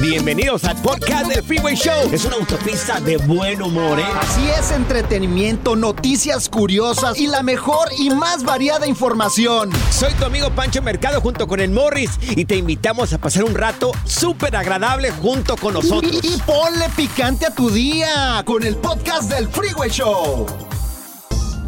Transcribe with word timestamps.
Bienvenidos 0.00 0.64
al 0.64 0.76
podcast 0.82 1.26
del 1.28 1.44
Freeway 1.44 1.76
Show. 1.76 2.10
Es 2.12 2.24
una 2.24 2.34
autopista 2.34 2.98
de 3.00 3.16
buen 3.18 3.62
humor, 3.62 4.00
¿eh? 4.00 4.04
Así 4.20 4.42
es, 4.58 4.72
entretenimiento, 4.72 5.76
noticias 5.76 6.48
curiosas 6.48 7.16
y 7.18 7.28
la 7.28 7.44
mejor 7.44 7.88
y 7.96 8.10
más 8.10 8.42
variada 8.42 8.88
información. 8.88 9.70
Soy 9.90 10.12
tu 10.14 10.24
amigo 10.24 10.50
Pancho 10.50 10.82
Mercado 10.82 11.20
junto 11.20 11.46
con 11.46 11.60
el 11.60 11.70
Morris 11.70 12.10
y 12.22 12.44
te 12.44 12.56
invitamos 12.56 13.12
a 13.12 13.18
pasar 13.18 13.44
un 13.44 13.54
rato 13.54 13.92
súper 14.04 14.56
agradable 14.56 15.12
junto 15.12 15.56
con 15.56 15.74
nosotros. 15.74 16.18
Y, 16.22 16.34
y 16.34 16.36
ponle 16.38 16.88
picante 16.96 17.46
a 17.46 17.54
tu 17.54 17.70
día 17.70 18.42
con 18.44 18.64
el 18.64 18.74
podcast 18.76 19.30
del 19.30 19.48
Freeway 19.48 19.90
Show. 19.90 20.46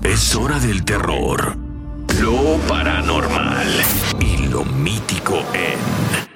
Es 0.02 0.34
hora 0.34 0.58
del 0.58 0.84
terror, 0.84 1.56
lo 2.20 2.56
paranormal 2.66 3.68
y 4.18 4.48
lo 4.48 4.64
mítico 4.64 5.36
en 5.54 6.33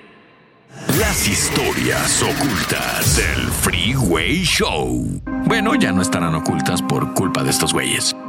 las 0.97 1.29
historias 1.29 2.23
ocultas 2.23 3.17
del 3.17 3.47
Freeway 3.49 4.43
Show. 4.45 5.21
Bueno, 5.47 5.75
ya 5.75 5.93
no 5.93 6.03
estarán 6.03 6.35
ocultas 6.35 6.81
por 6.83 7.13
culpa 7.15 7.43
de 7.45 7.51
estos 7.51 7.73
güeyes. 7.73 8.15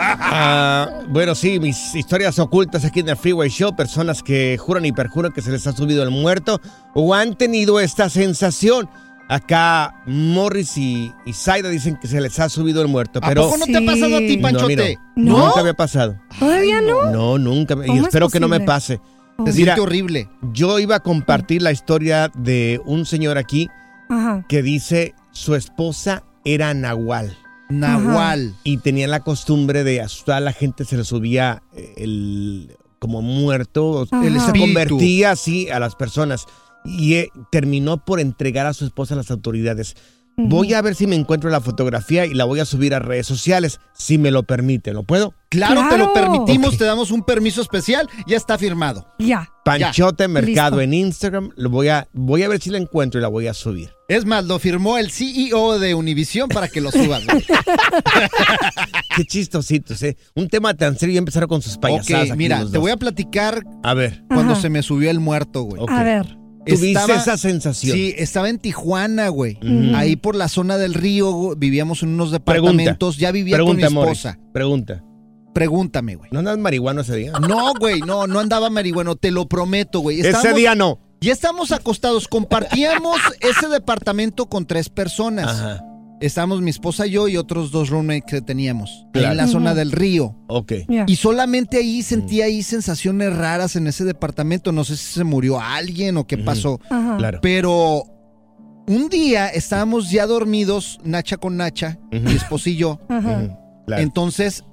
Ah, 0.00 0.88
bueno, 1.08 1.34
sí, 1.34 1.60
mis 1.60 1.94
historias 1.94 2.38
ocultas 2.38 2.84
aquí 2.86 3.00
en 3.00 3.10
el 3.10 3.16
Freeway 3.16 3.50
Show, 3.50 3.76
personas 3.76 4.22
que 4.22 4.56
juran 4.58 4.86
y 4.86 4.92
perjuran 4.92 5.32
que 5.32 5.42
se 5.42 5.50
les 5.50 5.66
ha 5.66 5.72
subido 5.72 6.02
el 6.02 6.10
muerto 6.10 6.60
o 6.94 7.12
han 7.14 7.34
tenido 7.36 7.78
esta 7.80 8.08
sensación. 8.08 8.88
Acá 9.28 10.02
Morris 10.06 10.78
y, 10.78 11.12
y 11.26 11.32
Zaida 11.34 11.68
dicen 11.68 11.96
que 12.00 12.08
se 12.08 12.18
les 12.22 12.38
ha 12.40 12.48
subido 12.48 12.80
el 12.80 12.88
muerto, 12.88 13.18
¿A 13.22 13.28
pero 13.28 13.42
poco 13.42 13.58
no 13.58 13.66
te 13.66 13.76
ha 13.76 13.80
pasado 13.84 14.16
a 14.16 14.20
ti, 14.20 14.38
No, 14.38 14.48
a 14.48 14.52
mí 14.52 14.58
Panchote? 14.58 14.98
no. 15.16 15.38
Nunca 15.48 15.62
me 15.62 15.68
ha 15.70 15.74
pasado. 15.74 16.18
¿Todavía 16.38 16.80
no? 16.80 17.10
No, 17.10 17.36
nunca. 17.38 17.76
me- 17.76 17.84
Y 17.84 17.88
¿Cómo 17.88 18.00
es 18.00 18.06
espero 18.06 18.30
que 18.30 18.40
no 18.40 18.48
me 18.48 18.60
posible? 18.60 18.66
pase. 18.66 19.00
Mira, 19.38 19.52
siente 19.52 19.80
horrible. 19.80 20.28
yo 20.52 20.80
iba 20.80 20.96
a 20.96 21.00
compartir 21.00 21.62
la 21.62 21.70
historia 21.70 22.28
de 22.36 22.80
un 22.84 23.06
señor 23.06 23.38
aquí 23.38 23.68
Ajá. 24.08 24.44
que 24.48 24.62
dice 24.62 25.14
su 25.30 25.54
esposa 25.54 26.24
era 26.44 26.74
Nahual. 26.74 27.36
Nahual. 27.70 28.56
y 28.64 28.78
tenían 28.78 29.10
la 29.10 29.20
costumbre 29.20 29.84
de 29.84 30.00
asustar 30.00 30.38
a 30.38 30.40
la 30.40 30.52
gente, 30.52 30.84
se 30.84 30.96
le 30.96 31.04
subía 31.04 31.62
eh, 31.72 31.92
el 31.98 32.76
como 32.98 33.22
muerto, 33.22 34.08
Ajá. 34.10 34.26
él 34.26 34.40
se 34.40 34.58
convertía 34.58 35.30
así 35.30 35.70
a 35.70 35.78
las 35.78 35.94
personas 35.94 36.46
y 36.84 37.14
eh, 37.14 37.30
terminó 37.52 38.04
por 38.04 38.18
entregar 38.18 38.66
a 38.66 38.72
su 38.74 38.86
esposa 38.86 39.14
a 39.14 39.18
las 39.18 39.30
autoridades. 39.30 39.94
Voy 40.40 40.72
a 40.72 40.80
ver 40.82 40.94
si 40.94 41.06
me 41.08 41.16
encuentro 41.16 41.50
la 41.50 41.60
fotografía 41.60 42.24
y 42.24 42.32
la 42.32 42.44
voy 42.44 42.60
a 42.60 42.64
subir 42.64 42.94
a 42.94 43.00
redes 43.00 43.26
sociales, 43.26 43.80
si 43.92 44.18
me 44.18 44.30
lo 44.30 44.44
permite. 44.44 44.92
¿Lo 44.92 45.02
puedo? 45.02 45.34
Claro, 45.48 45.82
te 45.90 45.98
lo 45.98 46.12
permitimos, 46.12 46.78
te 46.78 46.84
damos 46.84 47.10
un 47.10 47.24
permiso 47.24 47.60
especial, 47.60 48.08
ya 48.26 48.36
está 48.36 48.56
firmado. 48.56 49.06
Ya. 49.18 49.48
Panchote 49.64 50.28
Mercado 50.28 50.76
Listo. 50.76 50.80
en 50.80 50.94
Instagram. 50.94 51.50
Lo 51.56 51.70
voy 51.70 51.88
a, 51.88 52.06
voy 52.12 52.44
a 52.44 52.48
ver 52.48 52.60
si 52.60 52.70
la 52.70 52.78
encuentro 52.78 53.18
y 53.18 53.22
la 53.22 53.28
voy 53.28 53.48
a 53.48 53.54
subir. 53.54 53.90
Es 54.08 54.24
más, 54.24 54.44
lo 54.44 54.58
firmó 54.58 54.96
el 54.96 55.10
CEO 55.10 55.78
de 55.78 55.94
Univision 55.94 56.48
para 56.48 56.68
que 56.68 56.80
lo 56.80 56.90
subas. 56.92 57.26
güey. 57.26 57.44
Qué 59.16 59.24
chistositos, 59.24 60.02
¿eh? 60.02 60.16
Un 60.34 60.48
tema 60.48 60.74
tan 60.74 60.96
serio 60.98 61.16
y 61.16 61.18
empezaron 61.18 61.48
con 61.48 61.62
sus 61.62 61.76
payasadas. 61.78 62.30
ok, 62.30 62.36
mira, 62.36 62.58
te 62.58 62.64
dos. 62.64 62.78
voy 62.80 62.90
a 62.92 62.96
platicar 62.96 63.64
A 63.82 63.94
ver, 63.94 64.22
cuando 64.28 64.52
Ajá. 64.52 64.62
se 64.62 64.70
me 64.70 64.82
subió 64.82 65.10
el 65.10 65.18
muerto, 65.20 65.62
güey. 65.62 65.82
A 65.88 66.02
ver. 66.04 66.37
¿Tuviste 66.76 67.00
Estaba- 67.00 67.14
esa 67.20 67.36
sensación? 67.36 67.96
Sí, 67.96 68.14
estaba 68.16 68.48
en 68.48 68.58
Tijuana, 68.58 69.28
güey. 69.28 69.58
Ahí 69.94 70.16
por 70.16 70.34
la 70.36 70.48
zona 70.48 70.76
del 70.78 70.94
río, 70.94 71.54
vivíamos 71.56 72.02
en 72.02 72.10
unos 72.10 72.30
Pregunta. 72.30 72.52
departamentos. 72.72 73.16
Ya 73.16 73.30
vivía 73.32 73.56
Pregunta, 73.56 73.86
con 73.86 73.94
mi 73.94 74.00
esposa. 74.00 74.38
Pregunta. 74.52 75.02
Pregúntame, 75.54 76.14
güey. 76.14 76.30
¿No 76.32 76.38
andas 76.40 76.58
marihuano 76.58 77.00
ese 77.00 77.16
día? 77.16 77.32
No, 77.32 77.72
güey, 77.80 78.00
no, 78.00 78.26
no 78.26 78.38
andaba 78.38 78.70
marihuano, 78.70 79.16
te 79.16 79.30
lo 79.30 79.48
prometo, 79.48 80.00
güey. 80.00 80.20
Ese 80.20 80.52
día 80.54 80.74
no. 80.74 81.00
Ya 81.20 81.32
estamos 81.32 81.72
acostados, 81.72 82.28
compartíamos 82.28 83.16
ese 83.40 83.66
departamento 83.68 84.46
con 84.46 84.66
tres 84.66 84.88
personas. 84.88 85.48
Ajá. 85.48 85.84
Estábamos 86.20 86.60
mi 86.60 86.70
esposa 86.70 87.06
y 87.06 87.10
yo 87.12 87.28
y 87.28 87.36
otros 87.36 87.70
dos 87.70 87.90
roommates 87.90 88.24
que 88.26 88.40
teníamos. 88.40 89.06
Claro. 89.12 89.30
en 89.32 89.36
la 89.36 89.46
zona 89.46 89.74
del 89.74 89.92
río. 89.92 90.36
Ok. 90.48 90.72
Y 91.06 91.16
solamente 91.16 91.76
ahí 91.78 92.02
sentí 92.02 92.40
ahí 92.42 92.62
sensaciones 92.62 93.36
raras 93.36 93.76
en 93.76 93.86
ese 93.86 94.04
departamento. 94.04 94.72
No 94.72 94.84
sé 94.84 94.96
si 94.96 95.04
se 95.14 95.24
murió 95.24 95.60
alguien 95.60 96.16
o 96.16 96.26
qué 96.26 96.36
pasó. 96.38 96.80
Ajá. 96.90 97.16
Claro. 97.18 97.38
Pero 97.42 98.02
un 98.88 99.08
día 99.08 99.48
estábamos 99.48 100.10
ya 100.10 100.26
dormidos, 100.26 100.98
Nacha 101.04 101.36
con 101.36 101.56
Nacha, 101.56 101.98
mi 102.10 102.32
esposa 102.32 102.70
y 102.70 102.76
yo. 102.76 102.98
Ajá. 103.08 103.38
Ujú, 103.44 103.56
claro. 103.86 104.02
Entonces, 104.02 104.64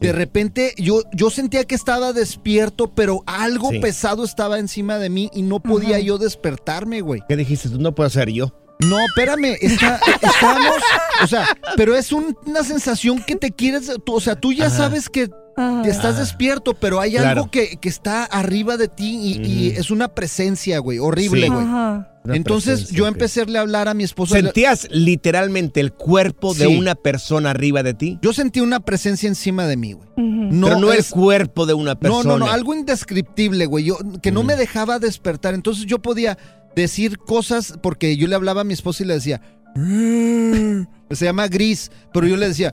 de 0.00 0.12
repente 0.12 0.74
yo, 0.78 1.02
yo 1.12 1.28
sentía 1.30 1.64
que 1.64 1.74
estaba 1.74 2.12
despierto, 2.12 2.94
pero 2.94 3.22
algo 3.26 3.70
Sí. 3.70 3.78
pesado 3.80 4.24
estaba 4.24 4.58
encima 4.58 4.98
de 4.98 5.10
mí 5.10 5.30
y 5.34 5.42
no 5.42 5.60
podía 5.60 5.96
Ajá. 5.96 6.04
yo 6.04 6.18
despertarme, 6.18 7.00
güey. 7.00 7.20
¿Qué 7.28 7.36
dijiste? 7.36 7.68
Tú 7.68 7.78
no 7.80 7.94
puedo 7.94 8.08
ser 8.10 8.30
yo. 8.30 8.54
No, 8.80 8.98
espérame, 9.00 9.56
está, 9.60 10.00
estábamos, 10.22 10.76
o 11.22 11.26
sea, 11.26 11.46
pero 11.76 11.94
es 11.96 12.12
un- 12.12 12.36
una 12.46 12.62
sensación 12.64 13.22
que 13.24 13.36
te 13.36 13.50
quieres, 13.52 13.90
tú- 14.04 14.14
o 14.14 14.20
sea, 14.20 14.36
tú 14.36 14.52
ya 14.52 14.66
Ajá. 14.66 14.76
sabes 14.76 15.08
que 15.08 15.30
Ajá. 15.56 15.82
estás 15.88 16.18
despierto, 16.18 16.74
pero 16.74 17.00
hay 17.00 17.12
Claro. 17.12 17.28
algo 17.28 17.50
que, 17.50 17.76
que 17.80 17.88
está 17.88 18.24
arriba 18.24 18.76
de 18.76 18.88
ti 18.88 19.38
y, 19.42 19.68
es 19.76 19.90
una 19.90 20.08
presencia, 20.08 20.78
güey, 20.80 20.98
horrible, 20.98 21.46
Sí. 21.46 21.52
güey. 21.52 21.66
Entonces 22.26 22.88
yo 22.88 23.06
empecé 23.06 23.42
a 23.42 23.60
hablar 23.60 23.86
a 23.86 23.92
mi 23.94 24.02
esposa. 24.02 24.36
¿Sentías 24.36 24.88
literalmente 24.90 25.80
el 25.80 25.92
cuerpo 25.92 26.54
de 26.54 26.66
una 26.66 26.94
persona 26.94 27.50
arriba 27.50 27.82
de 27.82 27.92
ti? 27.94 28.18
Yo 28.22 28.32
sentí 28.32 28.60
una 28.60 28.80
presencia 28.80 29.28
encima 29.28 29.66
de 29.66 29.76
mí, 29.76 29.92
güey. 29.92 30.08
No, 30.16 30.68
Pero 30.68 30.80
no 30.80 30.92
es- 30.92 31.08
el 31.08 31.12
cuerpo 31.14 31.66
de 31.66 31.74
una 31.74 31.92
No, 31.92 32.00
persona. 32.00 32.24
no, 32.24 32.38
no, 32.38 32.46
algo 32.50 32.72
indescriptible, 32.74 33.66
güey. 33.66 33.84
Yo, 33.84 33.98
que 34.22 34.32
no 34.32 34.42
me 34.42 34.56
dejaba 34.56 34.98
despertar. 34.98 35.52
Entonces 35.54 35.84
yo 35.84 35.98
podía 36.00 36.38
decir 36.76 37.18
cosas 37.18 37.74
porque 37.82 38.16
yo 38.16 38.26
le 38.28 38.34
hablaba 38.34 38.62
a 38.62 38.64
mi 38.64 38.74
esposa 38.74 39.02
y 39.02 39.06
le 39.06 39.14
decía. 39.14 39.40
Se 41.10 41.24
llama 41.24 41.48
Gris, 41.48 41.90
pero 42.12 42.26
yo 42.26 42.36
le 42.36 42.48
decía. 42.48 42.72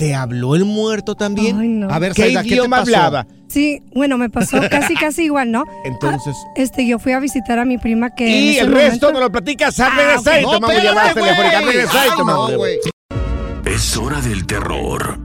¿Te 0.04 0.14
habló 0.16 0.56
el 0.56 0.66
muerto 0.66 1.16
también? 1.16 1.58
Ay, 1.60 1.68
no. 1.70 1.90
A 1.90 1.98
ver, 1.98 2.12
¿Qué 2.14 2.24
Zaida, 2.24 2.44
¿qué 2.44 2.50
te 2.50 2.56
idioma 2.56 2.80
pasó? 2.80 2.88
hablaba? 2.96 3.28
Sí, 3.48 3.82
bueno, 3.96 4.18
me 4.18 4.30
pasó 4.30 4.58
casi, 4.70 4.96
casi 4.96 5.24
igual, 5.24 5.50
¿no? 5.52 5.64
Entonces. 5.86 6.36
Este, 6.58 6.86
yo 6.86 7.00
fui 7.00 7.14
a 7.14 7.20
visitar 7.22 7.58
a 7.58 7.64
mi 7.64 7.78
prima 7.78 8.14
que. 8.14 8.26
en 8.28 8.44
Y 8.44 8.50
ese 8.50 8.60
el 8.62 8.70
momento- 8.70 8.90
resto 8.92 9.12
nos 9.14 9.22
lo 9.22 9.32
platicas 9.32 9.80
al 9.80 9.92
Ah, 9.94 9.96
regresar 9.96 10.40
y 10.42 10.44
No, 10.44 10.52
tomamos 10.52 10.76
espérate, 10.76 10.88
llamadas 10.90 11.14
telefónicas. 11.14 11.56
Al 11.56 11.64
güey. 11.64 11.76
regresar 11.78 12.08
y 12.08 12.18
tomamos 12.18 12.52
no, 12.52 12.58
güey. 12.58 12.78
Es 13.66 13.98
hora 13.98 14.20
del 14.22 14.46
terror, 14.46 15.18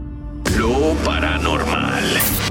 lo 0.57 0.95
paranormal 1.05 2.05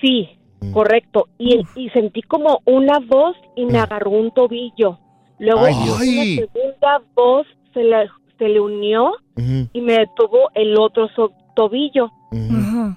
Sí, 0.00 0.28
Mm. 0.60 0.72
correcto. 0.72 1.28
Y, 1.38 1.60
y 1.76 1.88
sentí 1.90 2.22
como 2.22 2.60
una 2.64 2.98
voz 3.00 3.36
y 3.56 3.66
me 3.66 3.78
Mm. 3.78 3.82
agarró 3.82 4.10
un 4.10 4.30
tobillo. 4.32 4.98
Luego 5.38 5.60
Ay, 5.66 5.74
una 5.74 6.46
segunda 6.46 7.02
voz 7.14 7.46
se 7.74 7.82
le, 7.82 8.08
se 8.42 8.48
le 8.48 8.58
unió 8.60 9.12
y 9.36 9.80
me 9.80 9.92
detuvo 9.92 10.50
el 10.54 10.76
otro 10.78 11.08
so- 11.14 11.32
tobillo. 11.54 12.10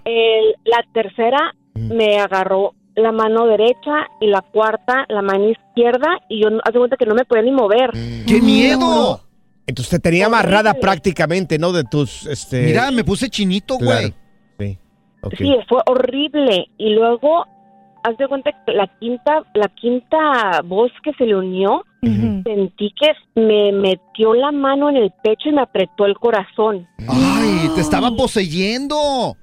El- 0.06 0.56
la 0.66 0.84
tercera 0.94 1.54
me 1.76 2.18
agarró 2.20 2.74
la 2.96 3.12
mano 3.12 3.46
derecha 3.46 4.08
y 4.22 4.28
la 4.28 4.42
cuarta 4.42 5.06
la 5.10 5.22
mano 5.22 5.50
izquierda 5.50 6.08
y 6.30 6.42
yo 6.42 6.50
de 6.50 6.80
cuenta 6.80 6.96
que 6.98 7.06
no 7.06 7.14
me 7.16 7.26
podía 7.26 7.44
ni 7.44 7.52
mover. 7.52 7.92
¡Qué 8.28 8.42
miedo! 8.42 9.22
Entonces 9.68 9.90
te 9.92 10.00
tenía 10.00 10.28
amarrada 10.28 10.72
Horrible. 10.72 10.82
prácticamente, 10.82 11.58
¿no? 11.60 11.72
De 11.74 11.84
tus, 11.84 12.26
este... 12.28 12.64
Mira, 12.66 12.92
me 12.92 13.04
puse 13.04 13.30
chinito, 13.30 13.78
claro. 13.78 14.10
güey. 14.58 14.78
Sí. 15.32 15.38
Sí, 15.38 15.56
fue 15.68 15.82
horrible. 15.88 16.68
Y 16.78 16.90
luego, 16.92 17.46
haz 18.04 18.16
de 18.18 18.28
cuenta 18.28 18.52
que 18.66 18.74
la 18.74 18.88
quinta, 19.00 19.44
la 19.56 19.68
quinta 19.70 20.62
voz 20.64 20.92
que 21.04 21.14
se 21.14 21.26
le 21.26 21.36
unió, 21.36 21.84
Sentí 22.44 22.94
que 23.00 23.12
me 23.40 23.72
metió 23.72 24.34
la 24.34 24.52
mano 24.52 24.90
en 24.90 24.98
el 24.98 25.12
pecho 25.24 25.50
y 25.50 25.54
me 25.54 25.62
apretó 25.62 26.06
el 26.06 26.16
corazón. 26.16 26.88
Ay, 27.08 27.70
te 27.74 27.82
estaba 27.82 28.12
poseyendo. 28.12 29.36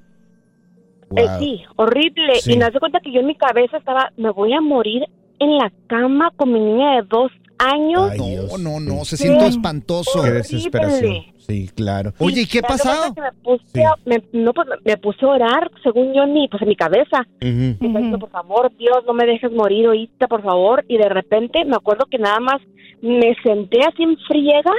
Eh, 1.16 1.26
sí, 1.38 1.62
horrible. 1.76 2.36
Sí. 2.36 2.52
Y 2.52 2.56
me 2.56 2.70
de 2.70 2.78
cuenta 2.78 3.00
que 3.00 3.12
yo 3.12 3.20
en 3.20 3.26
mi 3.26 3.34
cabeza 3.34 3.76
estaba, 3.76 4.12
me 4.16 4.30
voy 4.30 4.52
a 4.52 4.60
morir 4.60 5.04
en 5.38 5.58
la 5.58 5.72
cama 5.88 6.32
con 6.36 6.52
mi 6.52 6.60
niña 6.60 6.96
de 6.96 7.02
dos 7.02 7.32
años. 7.62 8.10
Ay, 8.10 8.18
no, 8.18 8.24
Dios. 8.26 8.60
no, 8.60 8.80
no, 8.80 9.04
se 9.04 9.16
siente 9.16 9.46
espantoso. 9.46 10.22
Qué 10.22 10.30
desesperación. 10.30 11.24
Sí, 11.38 11.68
claro. 11.74 12.12
Oye, 12.18 12.42
¿y 12.42 12.46
qué 12.46 12.60
ha 12.60 12.62
pasado? 12.62 13.14
Me 13.14 13.32
puse, 13.42 13.64
Sí. 13.74 13.82
a, 13.82 13.94
me, 14.04 14.22
no, 14.32 14.52
pues, 14.52 14.68
me- 14.84 14.96
puse 14.96 15.24
a 15.24 15.28
orar, 15.28 15.70
según 15.82 16.14
yo, 16.14 16.22
en 16.22 16.32
mi, 16.32 16.48
pues, 16.48 16.62
en 16.62 16.68
mi 16.68 16.76
cabeza. 16.76 17.26
Y 17.40 17.50
diciendo, 17.74 18.18
por 18.18 18.30
favor, 18.30 18.70
Dios, 18.78 18.98
no 19.06 19.12
me 19.12 19.26
dejes 19.26 19.50
morir 19.52 19.86
ahorita, 19.86 20.28
por 20.28 20.42
favor. 20.42 20.84
Y 20.88 20.98
de 20.98 21.08
repente 21.08 21.64
me 21.64 21.74
acuerdo 21.76 22.06
que 22.10 22.18
nada 22.18 22.38
más 22.40 22.60
me 23.00 23.34
senté 23.42 23.80
así 23.80 24.04
en 24.04 24.16
friega, 24.28 24.70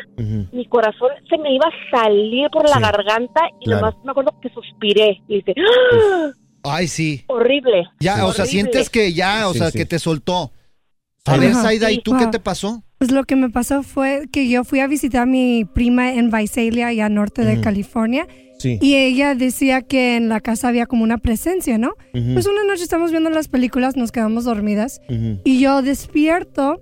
mi 0.53 0.65
corazón 0.67 1.09
se 1.29 1.37
me 1.37 1.53
iba 1.53 1.65
a 1.67 1.97
salir 1.97 2.47
por 2.51 2.69
la 2.69 2.79
garganta 2.79 3.41
y 3.59 3.65
claro. 3.65 3.81
nada 3.81 3.93
más 3.95 4.05
me 4.05 4.11
acuerdo 4.11 4.33
que 4.41 4.49
suspiré. 4.49 5.21
Y 5.27 5.35
dije, 5.41 5.53
¡Ah! 5.57 6.31
Ay, 6.65 6.87
sí. 6.87 7.25
horrible. 7.27 7.83
Ya, 7.99 8.15
Sí. 8.15 8.21
o 8.21 8.31
sea, 8.31 8.45
Horrible. 8.45 8.45
sientes 8.45 8.89
que 8.89 9.11
ya, 9.11 9.49
o 9.49 9.51
Sí, 9.53 9.59
sea, 9.59 9.71
sí. 9.71 9.77
que 9.77 9.85
te 9.85 9.99
soltó. 9.99 10.51
A 11.25 11.37
ver, 11.37 11.51
Ajá. 11.51 11.61
Zaida, 11.63 11.91
¿y 11.91 12.01
tú 12.01 12.15
qué 12.17 12.27
te 12.27 12.39
pasó? 12.39 12.83
Pues 12.97 13.11
lo 13.11 13.23
que 13.23 13.35
me 13.35 13.49
pasó 13.49 13.81
fue 13.83 14.25
que 14.31 14.49
yo 14.49 14.63
fui 14.63 14.79
a 14.81 14.87
visitar 14.87 15.21
a 15.21 15.25
mi 15.25 15.63
prima 15.65 16.13
en 16.13 16.29
Visalia, 16.29 16.87
allá 16.87 17.07
norte 17.09 17.45
de. 17.45 17.61
California, 17.61 18.27
Sí. 18.59 18.77
y 18.81 18.95
ella 18.95 19.33
decía 19.35 19.81
que 19.81 20.15
en 20.17 20.27
la 20.29 20.39
casa 20.41 20.67
había 20.69 20.85
como 20.85 21.03
una 21.03 21.17
presencia, 21.17 21.77
¿no? 21.77 21.93
Pues 22.11 22.45
una 22.45 22.63
noche 22.65 22.83
estamos 22.83 23.11
viendo 23.11 23.29
las 23.29 23.47
películas, 23.47 23.95
nos 23.95 24.11
quedamos 24.11 24.43
dormidas, 24.45 24.99
y 25.43 25.59
yo 25.59 25.81
despierto 25.81 26.81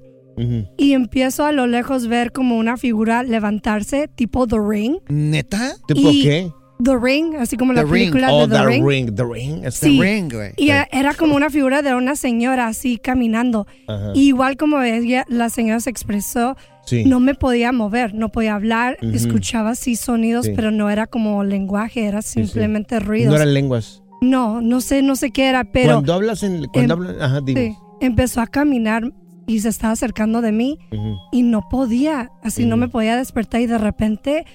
y 0.78 0.94
empiezo 0.94 1.46
a 1.46 1.52
lo 1.52 1.68
lejos 1.68 2.08
ver 2.08 2.32
como 2.32 2.58
una 2.58 2.78
figura 2.78 3.22
levantarse, 3.22 4.08
tipo 4.08 4.48
The 4.48 4.58
Ring. 4.60 4.98
¿Neta? 5.10 5.76
¿Tipo 5.88 6.02
Y- 6.12 6.24
qué? 6.24 6.52
The 6.84 6.98
Ring, 6.98 7.36
así 7.36 7.58
como 7.58 7.74
The 7.74 7.78
la 7.78 7.84
Ring. 7.84 7.92
película 8.12 8.34
Oh, 8.34 8.48
de 8.48 8.56
The, 8.56 8.62
The 8.62 8.68
Ring. 8.68 8.88
Ring. 8.88 9.16
The 9.16 9.24
Ring. 9.24 9.66
Este- 9.66 9.88
Sí. 9.88 10.02
Ring, 10.02 10.32
güey. 10.34 10.52
Y 10.58 10.70
era- 10.70 10.88
era 10.92 11.14
como 11.14 11.36
una 11.36 11.50
figura 11.50 11.82
de 11.82 11.94
una 11.96 12.16
señora 12.16 12.68
así 12.68 12.98
caminando. 12.98 13.68
Ajá. 13.88 14.12
Igual 14.16 14.58
como 14.58 14.82
ella, 14.82 15.26
la 15.30 15.50
señora 15.50 15.80
se 15.80 15.90
expresó, 15.90 16.56
Sí. 16.86 17.04
no 17.06 17.20
me 17.20 17.36
podía 17.36 17.72
mover, 17.72 18.14
no 18.16 18.30
podía 18.30 18.56
hablar, 18.56 18.98
Ujú. 19.02 19.14
escuchaba 19.16 19.76
sí 19.76 19.96
sonidos, 19.96 20.46
Sí. 20.48 20.54
pero 20.56 20.72
no 20.72 20.90
era 20.90 21.08
como 21.08 21.44
lenguaje, 21.44 22.06
era 22.06 22.22
simplemente 22.22 23.00
ruidos. 23.00 23.30
No 23.30 23.36
eran 23.36 23.54
lenguas. 23.54 24.02
No, 24.22 24.62
no 24.62 24.82
sé, 24.82 25.02
no 25.02 25.16
sé 25.16 25.32
qué 25.32 25.48
era, 25.48 25.64
pero 25.64 25.94
cuando 25.96 26.14
hablas 26.14 26.44
en... 26.44 26.66
Cuando 26.66 26.94
em- 26.96 27.00
hablas... 27.02 27.16
Ajá, 27.22 27.42
dime. 27.44 27.70
sí, 27.70 27.76
empezó 28.02 28.42
a 28.42 28.48
caminar 28.48 29.12
y 29.48 29.60
se 29.62 29.70
estaba 29.70 29.94
acercando 29.94 30.42
de 30.42 30.52
mí 30.52 30.78
Ujú. 30.92 31.16
y 31.32 31.42
no 31.44 31.68
podía, 31.70 32.32
así 32.44 32.66
no 32.66 32.78
me 32.78 32.88
podía 32.88 33.16
despertar 33.18 33.62
y 33.62 33.66
de 33.68 33.78
repente 33.80 34.46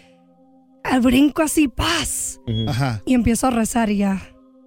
al 0.90 1.00
brinco 1.00 1.43
así, 1.43 1.69
paz. 1.69 2.40
Ajá. 2.69 3.02
y 3.07 3.14
empiezo 3.14 3.47
a 3.49 3.50
rezar 3.50 3.90
y 3.90 3.99
ya. 3.99 4.23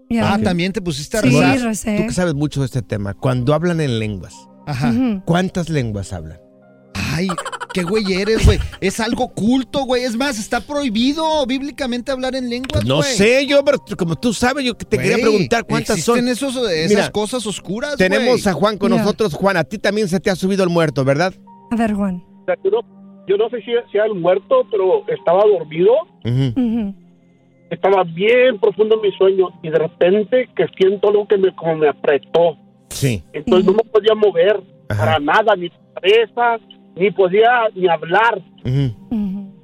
ya 0.10 0.34
Ah, 0.34 0.40
también 0.40 0.74
te 0.74 0.82
pusiste 0.82 1.18
a 1.18 1.22
Sí, 1.22 1.30
rezar. 1.30 1.60
recé. 1.62 1.98
Tú 1.98 2.08
que 2.08 2.14
sabes 2.14 2.34
mucho 2.34 2.60
de 2.60 2.66
este 2.66 2.82
tema. 2.82 3.14
Cuando 3.14 3.54
hablan 3.54 3.80
en 3.82 4.00
lenguas, 4.00 4.34
Ajá. 4.68 4.94
¿cuántas 5.26 5.70
lenguas 5.70 6.12
hablan? 6.14 6.40
Ay, 7.14 7.28
qué 7.74 7.84
güey 7.84 8.14
eres, 8.14 8.46
güey. 8.46 8.60
Es 8.82 9.00
algo 9.00 9.30
culto, 9.34 9.84
güey. 9.86 10.04
Es 10.04 10.16
más, 10.18 10.38
está 10.40 10.60
prohibido 10.62 11.46
bíblicamente 11.46 12.12
hablar 12.12 12.36
en 12.36 12.50
lenguas, 12.50 12.84
no 12.86 12.98
güey. 12.98 13.14
sé 13.16 13.46
yo, 13.48 13.64
pero 13.64 13.80
como 13.98 14.16
tú 14.16 14.34
sabes, 14.34 14.66
yo 14.66 14.74
te 14.76 14.98
quería 14.98 15.18
preguntar 15.18 15.66
cuántas 15.66 16.02
son. 16.02 16.20
existen 16.28 16.50
esos, 16.50 16.70
esas 16.72 16.90
Mira, 16.90 17.12
cosas 17.12 17.46
oscuras, 17.46 17.96
Tenemos 17.96 18.42
güey. 18.44 18.48
a 18.48 18.54
Juan 18.54 18.78
con 18.78 18.92
nosotros. 18.92 19.34
Juan, 19.34 19.56
a 19.58 19.64
ti 19.64 19.78
también 19.78 20.08
se 20.10 20.20
te 20.20 20.30
ha 20.30 20.36
subido 20.36 20.64
el 20.64 20.70
muerto, 20.70 21.06
¿verdad? 21.06 21.34
A 21.72 21.76
ver, 21.76 21.94
Juan. 21.94 22.24
O 22.42 22.46
sea, 22.46 22.56
yo 23.30 23.38
no 23.38 23.48
sé 23.50 23.58
si, 23.62 23.72
si 23.92 23.98
era 23.98 24.08
el 24.08 24.16
muerto, 24.16 24.66
pero 24.72 25.04
estaba 25.08 25.44
dormido, 25.46 25.94
estaba 27.70 28.04
bien 28.04 28.58
profundo 28.60 28.96
en 28.96 29.02
mi 29.02 29.12
sueño 29.18 29.50
y 29.62 29.70
de 29.70 29.78
repente 29.78 30.50
que 30.56 30.66
siento 30.78 31.10
algo 31.10 31.28
que 31.28 31.38
me, 31.38 31.56
como 31.56 31.76
me 31.76 31.88
apretó. 31.90 32.58
Sí. 32.90 33.24
Entonces 33.34 33.66
no 33.66 33.74
me 33.74 33.84
podía 33.84 34.16
mover 34.16 34.60
Ajá. 34.90 35.06
para 35.06 35.20
nada, 35.20 35.56
ni 35.56 35.70
cabeza, 35.94 36.58
ni 36.96 37.12
podía 37.12 37.70
ni 37.76 37.88
hablar. 37.88 38.42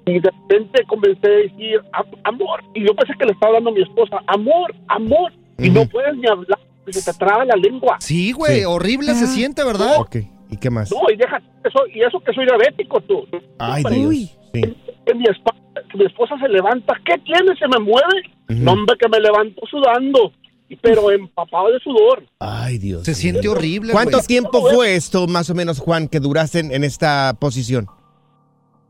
Y 0.08 0.20
de 0.20 0.30
repente 0.30 0.84
comencé 0.88 1.26
a 1.28 1.30
decir, 1.38 1.82
"Am- 1.94 2.06
amor. 2.24 2.64
Y 2.76 2.86
yo 2.86 2.94
pensé 2.96 3.14
que 3.18 3.26
le 3.26 3.32
estaba 3.32 3.58
hablando 3.58 3.72
a 3.72 3.74
mi 3.74 3.82
esposa, 3.82 4.18
amor, 4.28 4.76
amor. 4.88 5.34
Y 5.58 5.70
no 5.72 5.88
puedes 5.88 6.16
ni 6.18 6.28
hablar, 6.28 6.60
porque 6.84 7.00
se 7.00 7.12
te 7.12 7.18
traba 7.18 7.44
la 7.44 7.56
lengua. 7.56 7.98
Sí, 8.00 8.32
güey, 8.34 8.60
Sí. 8.60 8.66
horrible 8.66 9.14
se 9.16 9.26
siente, 9.26 9.64
¿verdad? 9.64 10.00
Ok. 10.00 10.18
¿Y 10.56 10.58
qué 10.58 10.70
más? 10.70 10.90
No, 10.92 11.02
y 11.14 11.18
deja 11.18 11.38
eso, 11.64 11.80
y 11.94 12.02
eso 12.02 12.20
que 12.22 12.32
soy 12.34 12.46
diabético, 12.46 13.02
tú. 13.02 13.28
Ay, 13.60 13.84
Dios. 13.90 14.08
Uy. 14.08 14.30
Sí. 14.54 14.62
que 15.06 15.14
mi, 15.14 15.26
espa- 15.26 15.54
que 15.92 15.98
mi 15.98 16.06
esposa 16.06 16.36
se 16.40 16.48
levanta, 16.48 16.94
¿qué 17.06 17.18
tiene? 17.20 17.54
¿Se 17.58 17.68
me 17.68 17.80
mueve? 17.80 18.22
Ujú. 18.50 18.60
No, 18.64 18.72
hombre, 18.72 18.96
que 18.98 19.10
me 19.10 19.20
levanto 19.20 19.62
sudando, 19.70 20.32
y- 20.70 20.78
pero 20.78 21.12
empapado 21.12 21.72
de 21.74 21.80
sudor. 21.80 22.24
Ay, 22.40 22.78
Dios. 22.78 23.04
Se 23.04 23.14
siente 23.14 23.50
horrible, 23.50 23.92
¿Cuánto 23.92 24.18
güey. 24.18 24.28
tiempo 24.28 24.62
fue 24.62 24.96
esto, 24.96 25.28
más 25.28 25.50
o 25.50 25.56
menos, 25.56 25.80
Juan, 25.80 26.08
que 26.08 26.20
duraste 26.22 26.60
en, 26.60 26.72
en 26.72 26.84
esta 26.86 27.36
posición? 27.40 27.88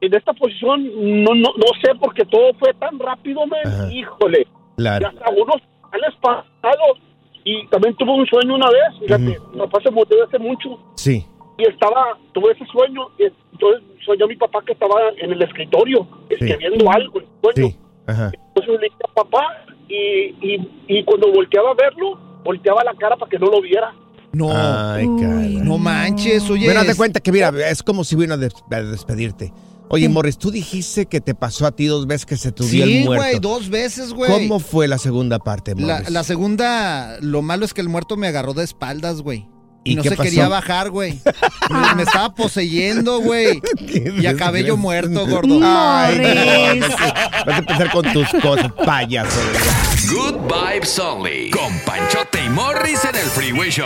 En 0.01 0.13
esta 0.13 0.34
posición, 0.34 0.84
no, 1.24 1.34
no, 1.34 1.50
no 1.57 1.67
sé, 1.84 1.95
porque 2.00 2.24
todo 2.25 2.53
fue 2.60 2.74
tan 2.75 3.00
rápido, 3.00 3.41
me 3.48 3.57
Ajá. 3.67 3.91
híjole. 3.91 4.41
Y 4.41 4.75
Claro. 4.77 5.07
hasta 5.07 5.31
unos 5.31 5.55
sales 5.89 6.15
pasados. 6.22 7.00
Y 7.48 7.65
también 7.67 7.95
tuve 7.95 8.12
un 8.12 8.25
sueño 8.25 8.55
una 8.55 8.67
vez, 8.69 9.00
fíjate, 9.01 9.39
mi 9.53 9.60
papá 9.60 9.79
se 9.84 9.91
murió 9.91 10.24
hace 10.27 10.39
mucho, 10.39 10.79
Sí. 10.95 11.25
Y 11.57 11.63
estaba, 11.67 12.17
tuve 12.33 12.51
ese 12.53 12.65
sueño, 12.71 13.07
y 13.19 13.24
entonces 13.53 13.83
soñó 14.05 14.27
mi 14.27 14.35
papá 14.35 14.59
que 14.65 14.74
estaba 14.74 14.95
en 15.21 15.31
el 15.31 15.41
escritorio, 15.41 16.07
escribiendo 16.29 16.91
algo, 16.91 17.19
en 17.19 17.25
el 17.25 17.53
sueño. 17.53 17.69
Sí. 17.69 17.77
Ajá. 18.07 18.31
Entonces 18.47 18.74
le 18.81 18.85
dije 18.88 18.95
a 19.09 19.13
papá 19.13 19.43
y, 19.88 19.95
y, 19.95 20.69
y 20.88 21.03
cuando 21.05 21.31
volteaba 21.31 21.71
a 21.71 21.74
verlo, 21.74 22.19
volteaba 22.43 22.83
la 22.83 22.93
cara 22.95 23.15
para 23.17 23.29
que 23.29 23.39
no 23.39 23.47
lo 23.47 23.62
viera. 23.62 23.93
No, 24.33 24.50
Ay, 24.51 25.07
Uy, 25.07 25.55
no 25.63 25.77
manches, 25.77 26.50
oye. 26.50 26.65
Bueno, 26.65 26.83
de 26.83 26.91
es- 26.91 26.97
cuenta 26.97 27.19
que, 27.21 27.31
mira, 27.31 27.51
es 27.69 27.81
como 27.81 28.03
si 28.03 28.15
vino 28.17 28.33
a 28.33 28.38
des- 28.38 28.53
a 28.69 28.81
despedirte. 28.81 29.53
Oye, 29.88 30.09
Morris, 30.09 30.38
tú 30.38 30.50
dijiste 30.51 31.05
que 31.05 31.21
te 31.21 31.35
pasó 31.35 31.65
a 31.67 31.71
ti 31.71 31.85
dos 31.85 32.05
veces 32.07 32.25
que 32.25 32.35
se 32.38 32.51
te 32.51 32.63
Sí, 32.63 32.81
el 32.81 33.05
muerto. 33.05 33.24
güey, 33.24 33.39
dos 33.39 33.69
veces, 33.69 34.13
güey. 34.13 34.29
¿Cómo 34.31 34.59
fue 34.59 34.88
la 34.88 34.97
segunda 34.97 35.38
parte, 35.39 35.74
La, 35.75 35.93
Morris? 36.00 36.09
la 36.09 36.24
segunda, 36.24 37.17
lo 37.21 37.41
malo 37.43 37.65
es 37.65 37.74
que 37.74 37.81
el 37.81 37.88
muerto 37.89 38.17
me 38.17 38.27
agarró 38.27 38.53
de 38.53 38.63
espaldas, 38.63 39.21
güey. 39.21 39.47
Y, 39.86 39.94
¿Y 39.94 39.96
no 39.98 40.01
qué 40.04 40.10
se 40.10 40.15
pasó? 40.18 40.24
quería 40.30 40.48
bajar, 40.50 40.89
güey. 40.89 41.20
Me, 41.70 41.96
me 41.96 42.04
estaba 42.04 42.34
poseyendo, 42.34 43.20
güey. 43.20 43.62
Y 44.20 44.25
acabé 44.25 44.63
yo 44.63 44.75
muerto, 44.77 45.25
gordo. 45.27 45.60
Ay, 45.63 46.77
no, 46.80 46.88
vas 47.46 47.56
a 47.56 47.58
empezar 47.60 47.92
con 47.92 48.12
tus 48.12 48.27
cosas, 48.42 48.72
payaso. 48.86 49.39
Good 50.12 50.36
Vibes 50.51 51.00
Only. 51.00 51.51
Con 51.51 51.80
Panchote 51.86 52.44
y 52.44 52.50
Morris 52.50 53.06
en 53.06 53.15
el 53.15 53.25
Freeway 53.27 53.70
Show. 53.70 53.86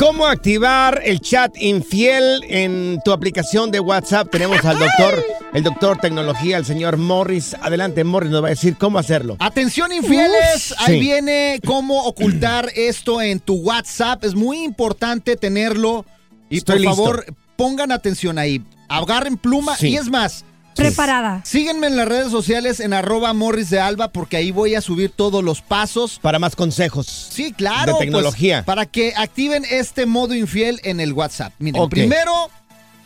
¿Cómo 0.00 0.24
activar 0.26 1.02
el 1.04 1.20
chat 1.20 1.54
infiel 1.58 2.40
en 2.48 3.02
tu 3.04 3.12
aplicación 3.12 3.70
de 3.70 3.80
WhatsApp? 3.80 4.30
Tenemos 4.30 4.64
al 4.64 4.78
doctor, 4.78 5.22
el 5.52 5.62
doctor 5.62 5.98
tecnología, 5.98 6.56
el 6.56 6.64
señor 6.64 6.96
Morris. 6.96 7.54
Adelante, 7.60 8.02
Morris 8.02 8.30
nos 8.30 8.42
va 8.42 8.46
a 8.46 8.50
decir 8.50 8.78
cómo 8.78 8.98
hacerlo. 8.98 9.36
Atención 9.40 9.92
infieles, 9.92 10.74
ahí 10.78 10.94
Sí. 10.94 11.00
viene 11.00 11.60
cómo 11.66 12.04
ocultar 12.06 12.70
esto 12.74 13.20
en 13.20 13.40
tu 13.40 13.56
WhatsApp. 13.56 14.24
Es 14.24 14.34
muy 14.34 14.64
importante 14.64 15.36
tenerlo. 15.36 16.06
Y 16.48 16.56
Estoy 16.56 16.76
por 16.76 16.80
listo. 16.86 16.96
favor, 16.96 17.24
pongan 17.56 17.92
atención 17.92 18.38
ahí. 18.38 18.64
Agarren 18.88 19.36
pluma 19.36 19.76
Sí. 19.76 19.88
y 19.90 19.96
es 19.98 20.08
más. 20.08 20.46
Preparada. 20.80 21.42
Síguenme 21.44 21.86
en 21.86 21.96
las 21.96 22.08
redes 22.08 22.30
sociales 22.30 22.80
en 22.80 22.92
arroba 22.92 23.32
Morris 23.32 23.70
de 23.70 23.80
Alba 23.80 24.08
porque 24.08 24.36
ahí 24.36 24.50
voy 24.50 24.74
a 24.74 24.80
subir 24.80 25.10
todos 25.10 25.44
los 25.44 25.62
pasos. 25.62 26.18
Para 26.20 26.38
más 26.38 26.56
consejos. 26.56 27.06
Sí, 27.06 27.52
claro. 27.52 27.86
De 27.86 27.92
pues, 27.92 28.00
tecnología. 28.00 28.64
para 28.64 28.86
que 28.86 29.12
activen 29.16 29.64
este 29.70 30.06
modo 30.06 30.34
infiel 30.34 30.80
en 30.84 31.00
el 31.00 31.12
WhatsApp. 31.12 31.52
Miren, 31.58 31.88
primero 31.88 32.50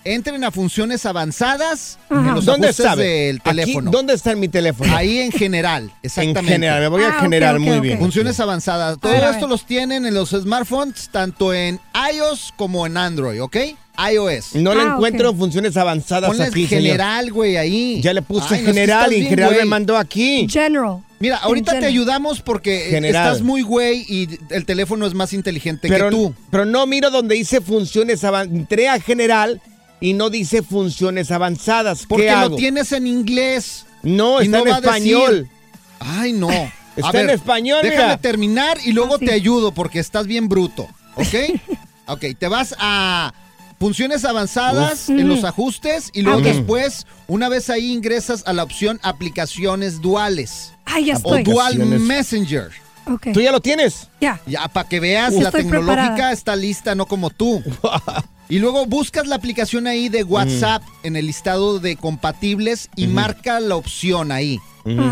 entren 0.04 0.44
a 0.44 0.50
funciones 0.50 1.06
avanzadas 1.06 1.98
Ajá. 2.08 2.28
en 2.28 2.34
los 2.34 2.44
¿Dónde 2.44 2.68
ajustes 2.68 2.86
está? 2.86 2.96
del 2.96 3.36
Aquí, 3.36 3.50
teléfono. 3.50 3.90
¿Dónde 3.90 4.14
está 4.14 4.32
en 4.32 4.40
mi 4.40 4.48
teléfono? 4.48 4.94
Ahí 4.94 5.18
en 5.18 5.32
general, 5.32 5.84
en 5.84 5.92
exactamente. 6.02 6.44
general, 6.52 6.80
me 6.82 6.88
voy 6.88 7.02
Ah, 7.04 7.06
a 7.12 7.16
ok, 7.16 7.20
general 7.22 7.60
muy 7.60 7.80
bien. 7.80 7.98
Funciones 7.98 8.38
avanzadas. 8.40 8.98
Todo 9.00 9.12
esto 9.14 9.46
los 9.46 9.64
tienen 9.66 10.06
en 10.06 10.14
los 10.14 10.30
smartphones, 10.30 11.08
tanto 11.10 11.52
en 11.54 11.80
iOS 12.14 12.52
como 12.56 12.86
en 12.86 12.96
Android, 12.96 13.40
¿ok? 13.42 13.56
iOS. 14.12 14.56
No 14.56 14.74
le 14.74 14.82
Ah, 14.82 14.94
encuentro 14.96 15.30
ok. 15.30 15.36
funciones 15.38 15.76
avanzadas 15.76 16.28
Ponle 16.28 16.44
aquí, 16.44 16.66
general, 16.66 17.30
güey, 17.32 17.56
ahí. 17.56 18.00
Ya 18.02 18.12
le 18.12 18.22
puse 18.22 18.46
Ay, 18.46 18.50
no, 18.50 18.56
es 18.56 18.60
que 18.62 18.72
general 18.80 19.12
y 19.12 19.16
bien, 19.16 19.28
general 19.28 19.50
me 19.52 19.56
güey. 19.58 19.68
mandó 19.68 19.96
aquí. 19.96 20.48
General. 20.50 20.98
Mira, 21.20 21.36
ahorita 21.36 21.74
En 21.74 21.80
te 21.80 21.86
ayudamos 21.86 22.40
porque 22.42 22.88
General. 22.90 23.24
estás 23.28 23.42
muy 23.42 23.62
güey 23.62 24.04
y 24.08 24.28
el 24.50 24.66
teléfono 24.66 25.06
es 25.06 25.14
más 25.14 25.32
inteligente 25.32 25.88
Pero, 25.88 26.06
que 26.06 26.10
tú. 26.10 26.34
pero 26.50 26.64
no 26.66 26.86
miro 26.86 27.10
donde 27.10 27.36
dice 27.36 27.60
funciones 27.60 28.24
avanzadas. 28.24 28.58
Entré 28.58 28.88
a 28.88 28.98
general 29.00 29.62
y 30.04 30.12
no 30.12 30.28
dice 30.30 30.62
funciones 30.62 31.30
avanzadas. 31.30 32.04
Porque 32.06 32.26
¿Qué 32.26 32.30
lo 32.32 32.36
hago? 32.38 32.56
tienes 32.56 32.92
en 32.92 33.06
inglés. 33.06 33.86
No, 34.02 34.40
está 34.40 34.58
no 34.58 34.58
en 34.58 34.64
decir- 34.66 34.84
español. 34.84 35.48
Ay, 35.98 36.32
no. 36.32 36.48
A 36.50 36.72
Está 36.96 37.20
en 37.22 37.30
español, 37.30 37.80
Déjame 37.82 38.04
mira. 38.04 38.18
terminar 38.18 38.78
y 38.84 38.92
luego 38.92 39.16
Ah, 39.16 39.18
te 39.18 39.32
ayudo 39.32 39.72
porque 39.72 39.98
estás 39.98 40.26
bien 40.28 40.48
bruto, 40.48 40.86
¿ok? 41.16 41.34
ok, 42.06 42.24
te 42.38 42.46
vas 42.46 42.72
a 42.78 43.34
funciones 43.80 44.24
avanzadas 44.24 45.08
en 45.08 45.26
los 45.26 45.42
ajustes 45.42 46.10
y 46.12 46.22
luego 46.22 46.40
después, 46.42 47.04
una 47.26 47.48
vez 47.48 47.68
ahí 47.68 47.90
ingresas 47.92 48.44
a 48.46 48.52
la 48.52 48.62
opción 48.62 49.00
aplicaciones 49.02 50.00
duales 50.02 50.72
Ay, 50.84 51.06
ya 51.06 51.14
o 51.14 51.16
estoy. 51.16 51.42
dual 51.42 51.66
Aplicaciones. 51.72 52.00
Messenger. 52.02 52.70
¿Tú 53.32 53.40
ya 53.40 53.50
lo 53.52 53.60
tienes? 53.60 54.08
Ya. 54.20 54.40
Ya, 54.46 54.68
para 54.68 54.88
que 54.88 55.00
veas, 55.00 55.34
la 55.34 55.46
estoy 55.48 55.62
tecnológica 55.62 56.04
preparada. 56.04 56.32
está 56.32 56.54
lista, 56.54 56.94
no 56.94 57.06
como 57.06 57.30
tú. 57.30 57.60
Y 58.48 58.58
luego 58.58 58.86
buscas 58.86 59.26
la 59.26 59.36
aplicación 59.36 59.86
ahí 59.86 60.08
de 60.08 60.22
WhatsApp 60.22 60.82
en 61.02 61.16
el 61.16 61.26
listado 61.26 61.78
de 61.80 61.96
compatibles 61.96 62.90
y 62.94 63.06
marca 63.06 63.58
la 63.60 63.76
opción 63.76 64.32
ahí. 64.32 64.58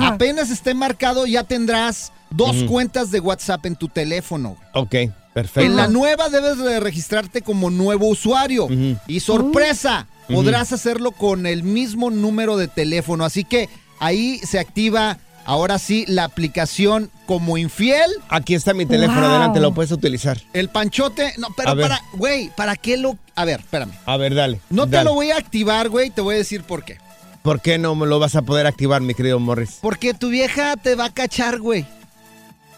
Apenas 0.03 0.51
esté 0.51 0.75
marcado, 0.75 1.27
ya 1.27 1.45
tendrás 1.45 2.13
dos 2.31 2.65
cuentas 2.65 3.11
de 3.11 3.21
WhatsApp 3.21 3.65
en 3.67 3.77
tu 3.77 3.89
teléfono. 3.89 4.57
Ok, 4.75 4.95
En 4.95 5.15
perfecto. 5.33 5.73
la 5.75 5.89
nueva 5.89 6.29
debes 6.29 6.59
de 6.59 6.79
registrarte 6.81 7.41
como 7.41 7.71
nuevo 7.71 8.07
usuario. 8.09 8.69
Y 9.07 9.21
sorpresa, 9.21 10.07
podrás 10.29 10.73
hacerlo 10.73 11.13
con 11.13 11.47
el 11.47 11.63
mismo 11.63 12.11
número 12.11 12.57
de 12.59 12.69
teléfono. 12.69 13.25
Así 13.25 13.45
que 13.45 13.71
ahí 13.99 14.39
se 14.45 14.59
activa 14.59 15.19
ahora 15.45 15.79
sí, 15.79 16.05
la 16.09 16.25
aplicación 16.25 17.11
como 17.27 17.59
infiel. 17.59 18.11
Aquí 18.29 18.55
está 18.55 18.75
mi 18.75 18.87
teléfono, 18.87 19.21
Wow. 19.23 19.31
adelante, 19.31 19.61
lo 19.61 19.73
puedes 19.75 19.93
utilizar. 19.93 20.39
El 20.53 20.69
panchote, 20.69 21.35
no, 21.39 21.49
pero 21.57 21.77
para, 21.77 22.01
güey, 22.15 22.51
¿para 22.57 22.77
qué 22.77 22.97
lo...? 22.97 23.17
A 23.35 23.45
ver, 23.45 23.61
espérame. 23.61 23.93
A 24.07 24.17
ver, 24.17 24.35
dale. 24.35 24.61
No 24.71 24.87
te 24.87 25.03
lo 25.05 25.15
voy 25.15 25.31
a 25.31 25.37
activar, 25.39 25.89
güey, 25.89 26.11
te 26.11 26.21
voy 26.21 26.35
a 26.35 26.39
decir 26.39 26.63
por 26.63 26.85
qué. 26.85 26.99
¿Por 27.43 27.61
qué 27.61 27.77
no 27.79 27.95
me 27.95 28.07
lo 28.07 28.19
vas 28.21 28.37
a 28.37 28.43
poder 28.43 28.67
activar, 28.67 29.01
mi 29.01 29.15
querido 29.15 29.41
Morris? 29.41 29.79
Porque 29.81 30.15
tu 30.15 30.29
vieja 30.29 30.77
te 30.77 30.95
va 30.95 31.07
a 31.07 31.13
cachar, 31.13 31.59
güey. 31.59 31.85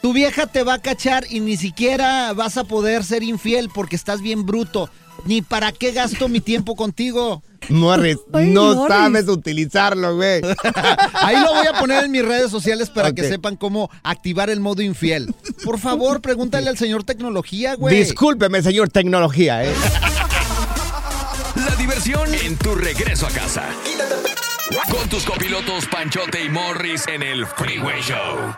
Tu 0.00 0.12
vieja 0.12 0.47
te 0.47 0.62
va 0.62 0.75
a 0.75 0.78
cachar 0.78 1.25
y 1.30 1.40
ni 1.40 1.56
siquiera 1.56 2.33
vas 2.35 2.56
a 2.56 2.64
poder 2.64 3.04
ser 3.04 3.23
infiel 3.23 3.68
porque 3.75 3.97
estás 3.97 4.21
bien 4.23 4.47
bruto. 4.47 4.88
Ni 5.26 5.42
para 5.42 5.73
qué 5.73 5.92
gasto 5.92 6.28
mi 6.28 6.40
tiempo 6.40 6.76
contigo. 6.76 7.42
Morris, 7.68 8.18
Ay, 8.33 8.50
no 8.50 8.75
Morris. 8.75 8.97
sabes 8.97 9.28
utilizarlo, 9.28 10.16
güey. 10.16 10.40
Ahí 11.14 11.37
lo 11.40 11.54
voy 11.54 11.66
a 11.66 11.78
poner 11.78 12.04
en 12.04 12.11
mis 12.11 12.25
redes 12.25 12.50
sociales 12.50 12.90
para 12.90 13.12
que 13.12 13.28
sepan 13.28 13.56
cómo 13.56 13.90
activar 14.02 14.50
el 14.50 14.61
modo 14.61 14.83
infiel. 14.83 15.35
Por 15.64 15.78
favor, 15.78 16.21
pregúntale 16.21 16.68
al 16.68 16.78
señor 16.78 17.04
tecnología, 17.04 17.75
güey. 17.75 17.97
Discúlpeme, 17.97 18.62
señor 18.62 18.88
tecnología, 18.90 19.64
¿eh? 19.64 19.73
La 21.56 21.76
diversión 21.76 22.33
en 22.35 22.56
tu 22.56 22.75
regreso 22.75 23.26
a 23.26 23.30
casa. 23.30 23.64
Con 24.71 25.09
tus 25.11 25.25
copilotos 25.25 25.87
Panchote 25.88 26.42
y 26.42 26.49
Morris 26.49 27.06
en 27.06 27.23
el 27.23 27.44
Freeway 27.44 28.00
Show. 28.00 28.56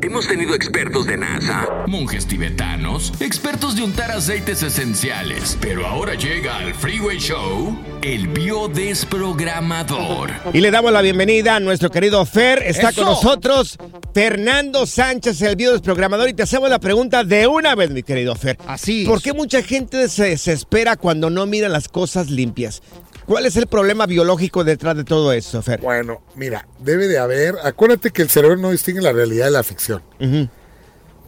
Hemos 0.00 0.26
tenido 0.26 0.54
expertos 0.54 1.04
de 1.06 1.18
NASA, 1.18 1.84
monjes 1.86 2.26
tibetanos, 2.26 3.12
expertos 3.20 3.76
de 3.76 3.82
untar 3.82 4.10
aceites 4.10 4.62
esenciales, 4.62 5.58
pero 5.60 5.86
ahora 5.86 6.14
llega 6.14 6.56
al 6.56 6.72
Freeway 6.74 7.18
Show 7.18 7.78
el 8.00 8.28
biodesprogramador. 8.28 10.30
Y 10.52 10.60
le 10.60 10.70
damos 10.70 10.92
la 10.92 11.00
bienvenida 11.00 11.56
a 11.56 11.60
nuestro 11.60 11.90
querido 11.90 12.24
Fer. 12.26 12.62
Está 12.62 12.90
¡Eso! 12.90 13.02
con 13.02 13.12
nosotros 13.12 13.78
Fernando 14.12 14.86
Sánchez, 14.86 15.40
el 15.42 15.56
biodesprogramador. 15.56 16.28
Y 16.28 16.34
te 16.34 16.42
hacemos 16.42 16.68
la 16.68 16.78
pregunta 16.78 17.24
de 17.24 17.46
una 17.46 17.74
vez, 17.74 17.90
mi 17.90 18.02
querido 18.02 18.34
Fer. 18.34 18.58
Así. 18.66 19.06
¿Por 19.06 19.22
qué 19.22 19.32
mucha 19.32 19.62
gente 19.62 20.06
se 20.08 20.24
desespera 20.24 20.96
cuando 20.96 21.30
no 21.30 21.46
mira 21.46 21.70
las 21.70 21.88
cosas 21.88 22.30
limpias? 22.30 22.82
¿Cuál 23.26 23.46
es 23.46 23.56
el 23.56 23.66
problema 23.66 24.06
biológico 24.06 24.64
detrás 24.64 24.96
de 24.96 25.04
todo 25.04 25.32
eso, 25.32 25.62
Fer? 25.62 25.80
Bueno, 25.80 26.22
mira, 26.34 26.68
debe 26.78 27.08
de 27.08 27.18
haber. 27.18 27.56
Acuérdate 27.62 28.10
que 28.10 28.22
el 28.22 28.28
cerebro 28.28 28.56
no 28.56 28.70
distingue 28.70 29.00
la 29.00 29.12
realidad 29.12 29.46
de 29.46 29.50
la 29.50 29.62
ficción. 29.62 30.02
Ujú. 30.20 30.48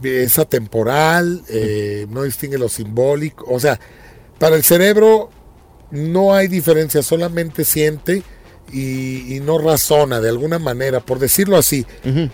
Es 0.03 0.37
atemporal, 0.37 1.41
eh, 1.49 2.05
no 2.09 2.23
distingue 2.23 2.57
lo 2.57 2.69
simbólico. 2.69 3.45
O 3.49 3.59
sea, 3.59 3.79
para 4.37 4.55
el 4.55 4.63
cerebro 4.63 5.31
no 5.89 6.35
hay 6.35 6.47
diferencia, 6.47 7.01
solamente 7.01 7.65
siente 7.65 8.21
y, 8.71 9.35
y 9.35 9.39
no 9.39 9.57
razona 9.57 10.21
de 10.21 10.29
alguna 10.29 10.59
manera, 10.59 10.99
por 10.99 11.17
decirlo 11.19 11.57
así. 11.57 11.85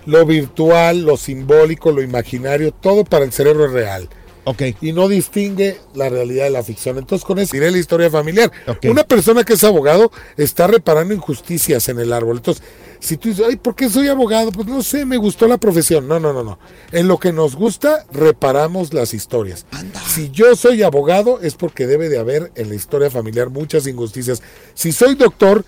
Lo 0.06 0.26
virtual, 0.26 1.04
lo 1.04 1.16
simbólico, 1.16 1.92
lo 1.92 2.02
imaginario, 2.02 2.74
todo 2.74 3.06
para 3.06 3.24
el 3.24 3.32
cerebro 3.32 3.66
es 3.66 3.72
real. 3.72 4.10
Ok. 4.46 4.62
y 4.82 4.92
no 4.92 5.08
distingue 5.08 5.80
la 5.96 6.10
realidad 6.10 6.46
de 6.46 6.50
la 6.50 6.64
ficción. 6.64 6.98
Entonces, 6.98 7.26
con 7.26 7.40
eso 7.40 7.54
diré 7.54 7.72
la 7.72 7.78
historia 7.78 8.10
familiar. 8.10 8.52
Una 8.90 9.04
persona 9.04 9.44
que 9.44 9.54
es 9.54 9.64
abogado 9.64 10.12
está 10.38 10.68
reparando 10.68 11.14
injusticias 11.14 11.88
en 11.90 12.00
el 12.00 12.12
árbol. 12.12 12.38
Entonces, 12.38 12.64
si 13.00 13.18
tú 13.18 13.30
dices, 13.30 13.46
ay, 13.48 13.58
¿por 13.58 13.76
qué 13.76 13.90
soy 13.90 14.08
abogado? 14.08 14.52
Pues 14.52 14.68
no 14.68 14.82
sé, 14.82 15.06
me 15.06 15.18
gustó 15.18 15.48
la 15.48 15.58
profesión. 15.58 16.08
No, 16.08 16.20
no, 16.20 16.32
no, 16.34 16.44
no. 16.44 16.60
En 16.92 17.08
lo 17.08 17.18
que 17.20 17.34
nos 17.34 17.56
gusta, 17.56 18.06
reparamos 18.12 18.94
las 18.94 19.14
historias. 19.14 19.66
Si 20.08 20.30
yo 20.32 20.56
soy 20.56 20.84
abogado, 20.84 21.42
es 21.42 21.56
porque 21.56 21.86
debe 21.86 22.10
de 22.10 22.18
haber 22.18 22.52
en 22.56 22.70
la 22.70 22.76
historia 22.76 23.10
familiar 23.10 23.50
muchas 23.50 23.88
injusticias. 23.88 24.42
Si 24.74 24.92
soy 24.92 25.16
doctor, 25.16 25.66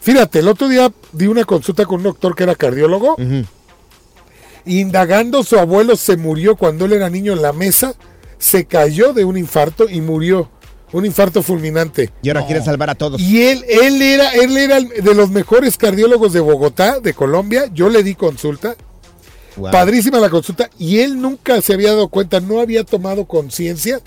fíjate, 0.00 0.38
el 0.38 0.48
otro 0.48 0.68
día 0.68 0.92
di 1.12 1.26
una 1.26 1.44
consulta 1.44 1.84
con 1.84 1.96
un 1.98 2.04
doctor 2.04 2.34
que 2.34 2.44
era 2.44 2.54
cardiólogo. 2.54 3.16
Indagando, 4.64 5.42
su 5.42 5.58
abuelo 5.58 5.96
se 5.96 6.16
murió 6.16 6.56
cuando 6.56 6.84
él 6.84 6.92
era 6.92 7.10
niño 7.10 7.32
en 7.32 7.42
la 7.42 7.52
mesa, 7.52 7.94
se 8.38 8.64
cayó 8.64 9.12
de 9.12 9.24
un 9.24 9.36
infarto 9.36 9.88
y 9.88 10.00
murió. 10.00 10.48
Un 10.92 11.06
infarto 11.06 11.42
fulminante. 11.42 12.10
Y 12.22 12.28
ahora 12.28 12.44
quiere 12.46 12.62
salvar 12.62 12.90
a 12.90 12.94
todos. 12.94 13.18
Y 13.20 13.42
él, 13.44 13.64
él 13.66 14.02
era, 14.02 14.30
él 14.34 14.56
era 14.58 14.76
el- 14.76 14.88
de 14.88 15.14
los 15.14 15.30
mejores 15.30 15.78
cardiólogos 15.78 16.34
de 16.34 16.40
Bogotá, 16.40 17.00
de 17.00 17.14
Colombia. 17.14 17.70
Yo 17.72 17.88
le 17.88 18.02
di 18.02 18.14
consulta. 18.14 18.76
Wow. 19.56 19.70
Padrísima 19.70 20.20
la 20.20 20.28
consulta. 20.28 20.68
Y 20.78 20.98
él 20.98 21.18
nunca 21.20 21.60
se 21.62 21.72
había 21.72 21.88
dado 21.92 22.08
cuenta, 22.08 22.40
no 22.40 22.60
había 22.60 22.84
tomado 22.84 23.24
conciencia 23.24 24.00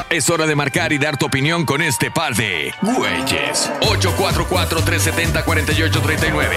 Es 0.10 0.30
hora 0.30 0.48
de 0.48 0.56
marcar 0.56 0.94
y 0.94 0.98
dar 0.98 1.18
tu 1.18 1.26
opinión 1.26 1.66
con 1.66 1.82
este 1.82 2.10
par 2.12 2.34
de 2.36 2.74
güeyes. 2.82 3.70
844-370-4839. 3.82 6.56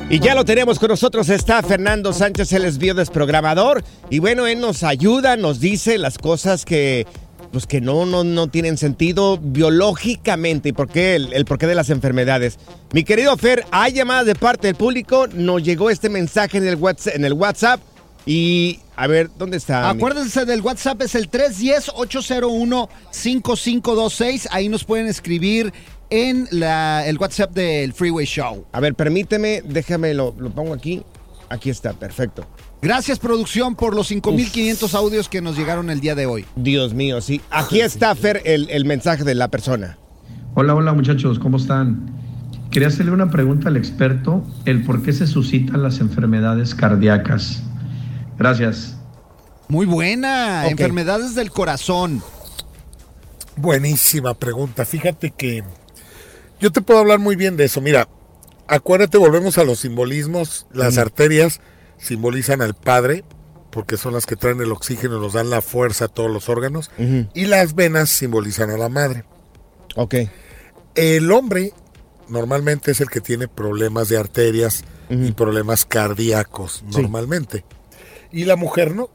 Y 0.10 0.20
ya 0.20 0.36
lo 0.36 0.46
tenemos 0.46 0.78
con 0.78 0.89
nosotros, 0.89 1.30
está 1.30 1.63
Fernando 1.63 2.13
Sánchez, 2.13 2.54
él 2.54 2.65
es 2.65 2.78
biodesprogramador. 2.78 3.84
Y 4.10 4.20
bueno, 4.20 4.46
él 4.46 4.60
nos 4.60 4.84
ayuda, 4.84 5.38
nos 5.38 5.60
dice 5.60 5.98
las 5.98 6.17
cosas 6.17 6.65
que, 6.65 7.08
pues 7.51 7.67
que 7.67 7.81
no, 7.81 8.05
no, 8.05 8.23
no 8.23 8.47
tienen 8.47 8.77
sentido 8.77 9.37
biológicamente 9.37 10.69
y 10.69 10.71
por 10.73 10.87
qué, 10.87 11.15
el, 11.15 11.33
el 11.33 11.45
porqué 11.45 11.67
de 11.67 11.75
las 11.75 11.89
enfermedades. 11.89 12.57
Mi 12.93 13.03
querido 13.03 13.35
Fer, 13.37 13.65
hay 13.71 13.93
llamadas 13.93 14.25
de 14.25 14.35
parte 14.35 14.67
del 14.67 14.75
público, 14.75 15.27
nos 15.27 15.61
llegó 15.63 15.89
este 15.89 16.09
mensaje 16.09 16.57
en 16.57 16.67
el 16.67 16.75
WhatsApp, 16.75 17.15
en 17.15 17.25
el 17.25 17.33
WhatsApp 17.33 17.81
y 18.25 18.79
a 18.95 19.07
ver, 19.07 19.29
¿dónde 19.37 19.57
está? 19.57 19.89
Acuérdense 19.89 20.45
del 20.45 20.61
WhatsApp, 20.61 21.01
es 21.01 21.15
el 21.15 21.29
310-801-5526. 23.11 24.47
Ahí 24.51 24.69
nos 24.69 24.83
pueden 24.83 25.07
escribir 25.07 25.73
en 26.09 26.47
la- 26.51 27.05
el 27.07 27.17
WhatsApp 27.17 27.51
del 27.51 27.93
Freeway 27.93 28.25
Show. 28.25 28.65
A 28.71 28.79
ver, 28.79 28.95
permíteme, 28.95 29.61
déjame, 29.65 30.13
lo, 30.13 30.35
lo 30.37 30.51
pongo 30.51 30.73
aquí. 30.73 31.03
Aquí 31.49 31.69
está, 31.69 31.93
perfecto. 31.93 32.45
Gracias, 32.82 33.20
producción, 33.20 33.76
por 33.76 33.96
los 33.96 34.08
5500 34.08 34.96
audios 34.96 35.30
que 35.30 35.39
nos 35.39 35.56
llegaron 35.56 35.91
el 35.91 36.00
día 36.00 36.15
de 36.15 36.26
hoy. 36.26 36.46
Dios 36.56 36.96
mío, 36.96 37.22
sí. 37.22 37.39
Aquí 37.52 37.80
está, 37.80 38.15
Fer, 38.15 38.41
el, 38.44 38.70
el 38.72 38.86
mensaje 38.86 39.24
de 39.24 39.36
la 39.36 39.50
persona. 39.50 40.00
Hola, 40.56 40.74
hola 40.74 40.94
muchachos, 40.94 41.38
¿cómo 41.38 41.58
están? 41.58 42.12
Quería 42.72 42.88
hacerle 42.88 43.12
una 43.12 43.30
pregunta 43.30 43.70
al 43.70 43.78
experto, 43.78 44.44
el 44.65 44.84
por 44.84 45.04
qué 45.04 45.13
se 45.13 45.28
suscitan 45.28 45.84
las 45.84 46.00
enfermedades 46.00 46.74
cardíacas. 46.74 47.62
Gracias. 48.39 48.98
Muy 49.67 49.86
buena. 49.86 50.67
Enfermedades 50.67 51.36
del 51.36 51.52
corazón. 51.52 52.24
Buenísima 53.58 54.34
pregunta. 54.34 54.86
Fíjate 54.86 55.32
que 55.32 55.63
yo 56.60 56.72
te 56.72 56.82
puedo 56.82 57.00
hablar 57.00 57.20
muy 57.20 57.36
bien 57.36 57.58
de 57.58 57.65
eso. 57.65 57.80
Mira, 57.80 58.08
acuérdate, 58.67 59.17
volvemos 59.17 59.58
a 59.58 59.63
los 59.63 59.80
simbolismos. 59.80 60.65
Las 60.74 60.98
arterias 60.98 61.62
simbolizan 62.01 62.61
al 62.61 62.73
Padre, 62.73 63.23
porque 63.71 63.95
son 63.95 64.13
las 64.13 64.25
que 64.25 64.35
traen 64.35 64.59
el 64.61 64.71
oxígeno 64.71 65.17
y 65.17 65.21
nos 65.21 65.33
dan 65.33 65.49
la 65.49 65.61
fuerza 65.61 66.05
a 66.05 66.07
todos 66.09 66.29
los 66.29 66.49
órganos. 66.49 66.91
Y 67.33 67.45
las 67.45 67.75
venas 67.75 68.09
simbolizan 68.09 68.69
a 68.71 68.77
la 68.77 68.89
Madre. 68.89 69.23
Ok. 69.95 70.15
El 70.95 71.31
hombre 71.31 71.73
normalmente 72.27 72.91
es 72.91 72.99
el 73.01 73.09
que 73.09 73.21
tiene 73.21 73.47
problemas 73.47 74.09
de 74.09 74.17
arterias 74.17 74.83
y 75.09 75.31
problemas 75.33 75.85
cardíacos, 75.85 76.83
Sí. 76.89 77.01
normalmente. 77.01 77.65
Y 78.31 78.45
la 78.45 78.55
mujer 78.55 78.95
no. 78.95 79.09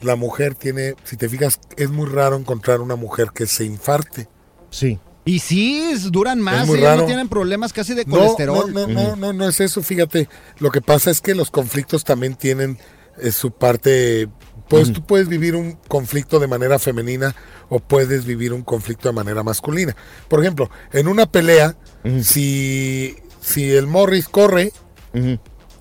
La 0.00 0.16
mujer 0.16 0.54
tiene, 0.54 0.94
si 1.04 1.16
te 1.16 1.28
fijas, 1.28 1.60
es 1.76 1.90
muy 1.90 2.08
raro 2.08 2.36
encontrar 2.36 2.80
una 2.80 2.96
mujer 2.96 3.28
que 3.34 3.46
se 3.46 3.64
infarte. 3.64 4.28
Sí. 4.70 4.98
Y 5.30 5.38
sí, 5.38 5.94
duran 6.10 6.40
más. 6.40 6.66
muy 6.66 6.80
ellas 6.80 6.98
no 6.98 7.06
tienen 7.06 7.28
problemas 7.28 7.72
casi 7.72 7.94
de 7.94 8.04
colesterol. 8.04 8.74
No, 8.74 8.88
no, 8.88 8.92
no, 8.92 9.16
no, 9.16 9.32
no 9.32 9.48
es 9.48 9.60
eso, 9.60 9.80
fíjate. 9.80 10.28
Lo 10.58 10.72
que 10.72 10.80
pasa 10.80 11.08
es 11.12 11.20
que 11.20 11.36
los 11.36 11.52
conflictos 11.52 12.02
también 12.02 12.34
tienen 12.34 12.78
eh, 13.16 13.30
su 13.30 13.52
parte. 13.52 14.28
Pues 14.68 14.92
tú 14.92 15.06
puedes 15.06 15.28
vivir 15.28 15.54
un 15.54 15.74
conflicto 15.86 16.40
de 16.40 16.48
manera 16.48 16.80
femenina 16.80 17.36
o 17.68 17.78
puedes 17.78 18.24
vivir 18.24 18.52
un 18.52 18.62
conflicto 18.62 19.08
de 19.08 19.14
manera 19.14 19.44
masculina. 19.44 19.94
Por 20.26 20.40
ejemplo, 20.40 20.68
en 20.92 21.06
una 21.06 21.30
pelea, 21.30 21.76
si, 22.22 23.16
si 23.40 23.70
el 23.70 23.86
Morris 23.86 24.28
corre, 24.28 24.72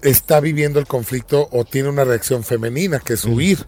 está 0.04 0.40
viviendo 0.40 0.80
el 0.80 0.86
conflicto 0.86 1.50
o 1.52 1.66
tiene 1.66 1.90
una 1.90 2.04
reacción 2.04 2.44
femenina, 2.44 3.00
que 3.00 3.14
es 3.14 3.26
huir. 3.26 3.66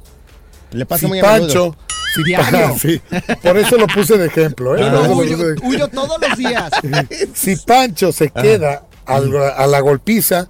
Le 0.71 0.85
pasa 0.85 1.01
si 1.01 1.07
muy 1.07 1.19
a 1.19 1.23
Pancho, 1.23 1.75
si 2.15 2.23
Diario. 2.23 2.75
Sí, 2.79 3.01
por 3.41 3.57
eso 3.57 3.77
lo 3.77 3.87
puse 3.87 4.17
de 4.17 4.27
ejemplo. 4.27 4.75
¿eh? 4.77 4.89
No 4.89 5.01
huyo, 5.17 5.37
de- 5.37 5.61
huyo 5.65 5.87
todos 5.87 6.17
los 6.21 6.37
días. 6.37 6.71
si 7.33 7.55
Pancho 7.57 8.11
se 8.11 8.29
queda 8.29 8.83
al- 9.05 9.35
a 9.37 9.67
la 9.67 9.79
golpiza, 9.81 10.47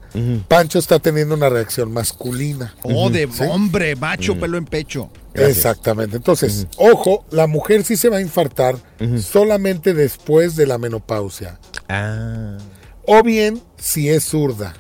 Pancho 0.47 0.79
está 0.79 0.99
teniendo 0.99 1.35
una 1.35 1.49
reacción 1.49 1.91
masculina. 1.91 2.75
Oh, 2.83 3.09
de 3.09 3.27
¿Sí? 3.31 3.43
hombre, 3.49 3.95
macho, 3.95 4.39
pelo 4.39 4.57
en 4.57 4.65
pecho. 4.65 5.09
Exactamente. 5.33 6.17
Entonces, 6.17 6.67
ojo, 6.77 7.25
la 7.31 7.47
mujer 7.47 7.83
sí 7.85 7.95
se 7.97 8.09
va 8.09 8.17
a 8.17 8.21
infartar 8.21 8.75
solamente 9.21 9.93
después 9.93 10.55
de 10.55 10.67
la 10.67 10.77
menopausia. 10.77 11.57
Ah. 11.89 12.57
O 13.05 13.23
bien 13.23 13.61
si 13.77 14.09
es 14.09 14.25
zurda. 14.25 14.73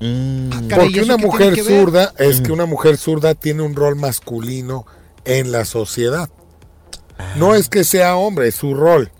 Ah, 0.00 0.60
caray, 0.68 0.86
Porque 0.86 0.98
¿y 0.98 1.02
eso 1.02 1.14
una 1.14 1.16
mujer 1.16 1.54
ver? 1.56 1.64
zurda 1.64 2.12
es 2.18 2.40
que 2.40 2.52
una 2.52 2.66
mujer 2.66 2.96
zurda 2.96 3.34
tiene 3.34 3.62
un 3.62 3.74
rol 3.74 3.96
masculino 3.96 4.86
en 5.24 5.50
la 5.52 5.64
sociedad. 5.64 6.28
No 7.36 7.54
es 7.54 7.68
que 7.68 7.82
sea 7.84 8.16
hombre, 8.16 8.48
es 8.48 8.54
su 8.54 8.74
rol. 8.74 9.10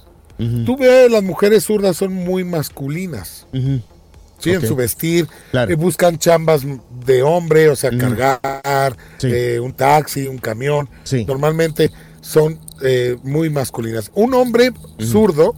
Tú 0.64 0.76
ves, 0.76 1.10
las 1.10 1.24
mujeres 1.24 1.64
zurdas 1.64 1.96
son 1.96 2.12
muy 2.12 2.44
masculinas. 2.44 3.46
Sí, 3.52 4.50
Ok. 4.54 4.62
en 4.62 4.68
su 4.68 4.76
vestir. 4.76 5.26
Claro. 5.50 5.72
eh, 5.72 5.74
buscan 5.74 6.16
chambas 6.16 6.62
de 7.04 7.24
hombre, 7.24 7.68
o 7.70 7.74
sea, 7.74 7.90
cargar, 7.98 8.96
Sí. 9.18 9.26
eh, 9.32 9.58
un 9.58 9.72
taxi, 9.72 10.28
un 10.28 10.38
camión. 10.38 10.88
Sí. 11.02 11.24
Normalmente 11.24 11.90
son 12.20 12.60
eh, 12.82 13.16
muy 13.24 13.50
masculinas. 13.50 14.12
Un 14.14 14.34
hombre 14.34 14.70
zurdo 15.00 15.56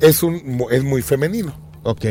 es, 0.00 0.22
un, 0.22 0.40
mu- 0.56 0.70
es 0.70 0.82
muy 0.82 1.02
femenino. 1.02 1.54
Ok. 1.82 2.06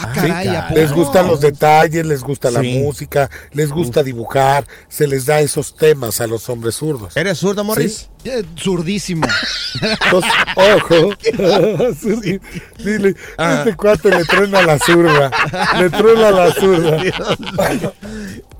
Ah, 0.00 0.12
caray, 0.14 0.48
¿a 0.48 0.68
poco? 0.68 0.80
Les 0.80 0.92
gustan 0.92 1.26
los 1.26 1.40
detalles, 1.40 2.06
les 2.06 2.22
gusta 2.22 2.50
la 2.50 2.60
Sí. 2.60 2.78
música, 2.78 3.30
les 3.52 3.70
gusta 3.70 4.02
dibujar, 4.02 4.64
se 4.88 5.06
les 5.06 5.26
da 5.26 5.40
esos 5.40 5.74
temas 5.76 6.20
a 6.20 6.26
los 6.26 6.48
hombres 6.48 6.76
zurdos. 6.76 7.16
¿Eres 7.16 7.38
zurdo, 7.38 7.64
Morris? 7.64 8.08
Eh, 8.24 8.44
Zurdísimo. 8.58 9.26
Entonces, 9.82 10.32
ojo. 10.56 11.10
Sí, 12.22 12.40
Dile, 12.84 13.14
Ah. 13.36 13.56
este 13.64 13.76
cuate 13.76 14.10
le 14.10 14.24
truena 14.24 14.62
la 14.62 14.78
zurda. 14.78 15.30
Le 15.78 15.90
truena 15.90 16.30
la 16.30 16.52
zurda. 16.52 17.02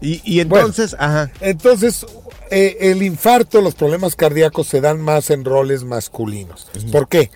Y, 0.01 0.21
y 0.25 0.39
entonces, 0.41 0.95
ajá. 0.99 1.31
Entonces, 1.41 2.07
eh, 2.51 2.77
el 2.81 3.03
infarto, 3.03 3.61
los 3.61 3.75
problemas 3.75 4.15
cardíacos 4.15 4.69
se 4.69 4.81
dan 4.81 5.01
más 5.01 5.31
en 5.31 5.45
roles 5.45 5.83
masculinos. 5.83 6.69
¿Por 6.93 7.09
qué? 7.09 7.31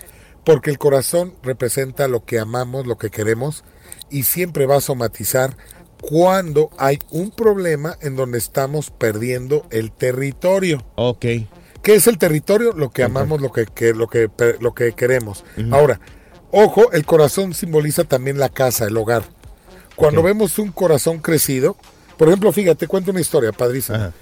Porque 0.44 0.70
el 0.70 0.78
corazón 0.78 1.34
representa 1.42 2.06
lo 2.06 2.24
que 2.24 2.38
amamos, 2.38 2.86
lo 2.86 2.96
que 2.98 3.10
queremos, 3.10 3.64
y 4.12 4.22
siempre 4.24 4.66
va 4.66 4.76
a 4.76 4.80
somatizar 4.80 5.56
cuando 6.00 6.70
hay 6.78 6.98
un 7.10 7.30
problema 7.30 7.96
en 8.00 8.16
donde 8.16 8.38
estamos 8.38 8.90
perdiendo 8.90 9.66
el 9.70 9.92
territorio. 9.92 10.84
Ok. 10.96 11.20
¿Qué 11.82 11.94
es 11.94 12.06
el 12.06 12.18
territorio? 12.18 12.72
Lo 12.72 12.90
que 12.90 13.02
amamos, 13.02 13.40
lo 13.40 13.50
que, 13.52 13.66
que- 13.66 13.94
lo 13.94 14.06
que, 14.08 14.28
lo 14.60 14.74
que 14.74 14.92
queremos. 14.92 15.44
Ahora, 15.72 16.00
ojo, 16.50 16.92
el 16.92 17.04
corazón 17.04 17.54
simboliza 17.54 18.04
también 18.04 18.38
la 18.38 18.48
casa, 18.48 18.84
el 18.86 18.96
hogar. 18.96 19.24
Cuando 19.96 20.22
vemos 20.22 20.58
un 20.58 20.70
corazón 20.72 21.18
crecido, 21.18 21.76
por 22.18 22.28
ejemplo, 22.28 22.52
fíjate, 22.52 22.86
cuento 22.86 23.10
una 23.10 23.20
historia 23.20 23.52
padrísima. 23.52 23.96
Ajá. 23.98 24.12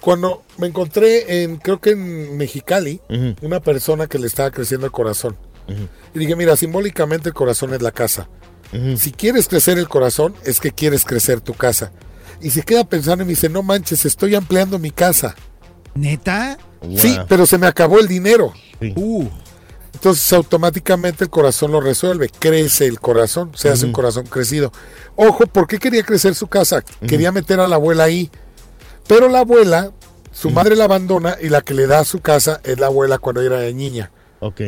Cuando 0.00 0.42
me 0.58 0.66
encontré 0.66 1.44
en, 1.44 1.56
creo 1.58 1.80
que 1.80 1.90
en 1.90 2.36
Mexicali, 2.36 3.00
una 3.40 3.60
persona 3.60 4.06
que 4.08 4.18
le 4.18 4.26
estaba 4.26 4.50
creciendo 4.50 4.84
el 4.86 4.92
corazón. 4.92 5.36
Y 6.14 6.18
dije, 6.18 6.34
mira, 6.36 6.56
simbólicamente 6.56 7.28
el 7.28 7.34
corazón 7.34 7.72
es 7.72 7.80
la 7.82 7.92
casa. 7.92 8.28
Si 8.96 9.12
quieres 9.12 9.48
crecer 9.48 9.78
el 9.78 9.88
corazón, 9.88 10.34
es 10.44 10.58
que 10.60 10.72
quieres 10.72 11.04
crecer 11.04 11.40
tu 11.40 11.52
casa. 11.54 11.92
Y 12.40 12.50
se 12.50 12.62
queda 12.62 12.84
pensando 12.84 13.22
y 13.22 13.26
me 13.26 13.30
dice, 13.32 13.48
no 13.48 13.62
manches, 13.62 14.04
estoy 14.06 14.34
ampliando 14.34 14.78
mi 14.78 14.90
casa. 14.90 15.34
¿Neta? 15.94 16.56
Sí, 16.96 17.16
Wow. 17.16 17.26
pero 17.28 17.46
se 17.46 17.58
me 17.58 17.66
acabó 17.66 18.00
el 18.00 18.08
dinero. 18.08 18.52
Sí. 18.80 18.92
Uh, 18.96 19.28
Entonces 19.94 20.32
automáticamente 20.32 21.22
el 21.22 21.30
corazón 21.30 21.70
lo 21.70 21.80
resuelve, 21.80 22.28
crece 22.30 22.86
el 22.86 22.98
corazón, 22.98 23.52
se 23.54 23.68
hace 23.68 23.86
un 23.86 23.92
corazón 23.92 24.26
crecido. 24.26 24.72
Ojo, 25.14 25.46
¿por 25.46 25.66
qué 25.68 25.78
quería 25.78 26.02
crecer 26.02 26.34
su 26.34 26.48
casa? 26.48 26.82
Quería 27.06 27.30
meter 27.30 27.60
a 27.60 27.68
la 27.68 27.76
abuela 27.76 28.04
ahí. 28.04 28.28
Pero 29.06 29.28
la 29.28 29.40
abuela, 29.40 29.92
su 30.32 30.50
madre 30.50 30.74
la 30.74 30.84
abandona 30.84 31.36
y 31.40 31.50
la 31.50 31.60
que 31.60 31.74
le 31.74 31.86
da 31.86 32.04
su 32.04 32.20
casa 32.20 32.60
es 32.64 32.80
la 32.80 32.86
abuela 32.86 33.18
cuando 33.18 33.42
era 33.42 33.60
niña. 33.70 34.10
Ok. 34.40 34.62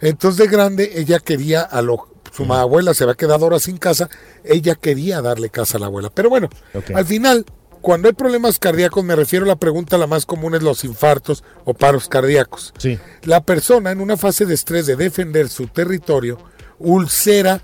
Entonces 0.00 0.38
de 0.44 0.48
grande 0.48 0.90
ella 0.96 1.20
quería 1.20 1.62
a 1.62 1.80
lo 1.80 2.08
su 2.36 2.52
abuela 2.52 2.94
se 2.94 3.04
había 3.04 3.14
quedado 3.14 3.44
ahora 3.44 3.58
sin 3.58 3.78
casa, 3.78 4.08
ella 4.44 4.74
quería 4.74 5.22
darle 5.22 5.50
casa 5.50 5.78
a 5.78 5.80
la 5.80 5.86
abuela. 5.86 6.10
Pero 6.12 6.28
bueno, 6.28 6.48
al 6.94 7.06
final, 7.06 7.46
cuando 7.80 8.08
hay 8.08 8.14
problemas 8.14 8.58
cardíacos, 8.58 9.04
me 9.04 9.16
refiero 9.16 9.44
a 9.44 9.48
la 9.48 9.56
pregunta 9.56 9.96
la 9.96 10.06
más 10.06 10.26
común 10.26 10.54
es 10.54 10.62
los 10.62 10.84
infartos 10.84 11.44
o 11.64 11.74
paros 11.74 12.08
cardíacos. 12.08 12.74
Sí. 12.78 12.98
La 13.22 13.42
persona 13.42 13.90
en 13.90 14.00
una 14.00 14.16
fase 14.16 14.44
de 14.44 14.54
estrés 14.54 14.86
de 14.86 14.96
defender 14.96 15.48
su 15.48 15.68
territorio 15.68 16.38
ulcera 16.78 17.62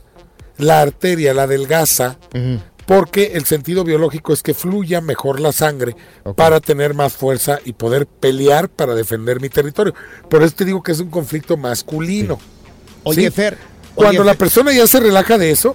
la 0.58 0.80
arteria, 0.80 1.34
la 1.34 1.44
adelgaza, 1.44 2.18
porque 2.86 3.32
el 3.34 3.44
sentido 3.44 3.84
biológico 3.84 4.32
es 4.32 4.42
que 4.42 4.54
fluya 4.54 5.00
mejor 5.00 5.40
la 5.40 5.52
sangre 5.52 5.96
para 6.36 6.60
tener 6.60 6.94
más 6.94 7.12
fuerza 7.12 7.58
y 7.64 7.72
poder 7.72 8.06
pelear 8.06 8.68
para 8.68 8.94
defender 8.94 9.40
mi 9.40 9.48
territorio. 9.48 9.94
Por 10.28 10.42
eso 10.42 10.54
te 10.54 10.64
digo 10.64 10.82
que 10.82 10.92
es 10.92 11.00
un 11.00 11.10
conflicto 11.10 11.56
masculino. 11.56 12.38
Oye, 13.04 13.22
¿sí? 13.22 13.30
Fer. 13.30 13.58
Cuando 13.94 14.22
oye, 14.22 14.30
la 14.30 14.34
persona 14.34 14.72
ya 14.72 14.86
se 14.86 15.00
relaja 15.00 15.38
de 15.38 15.50
eso, 15.50 15.74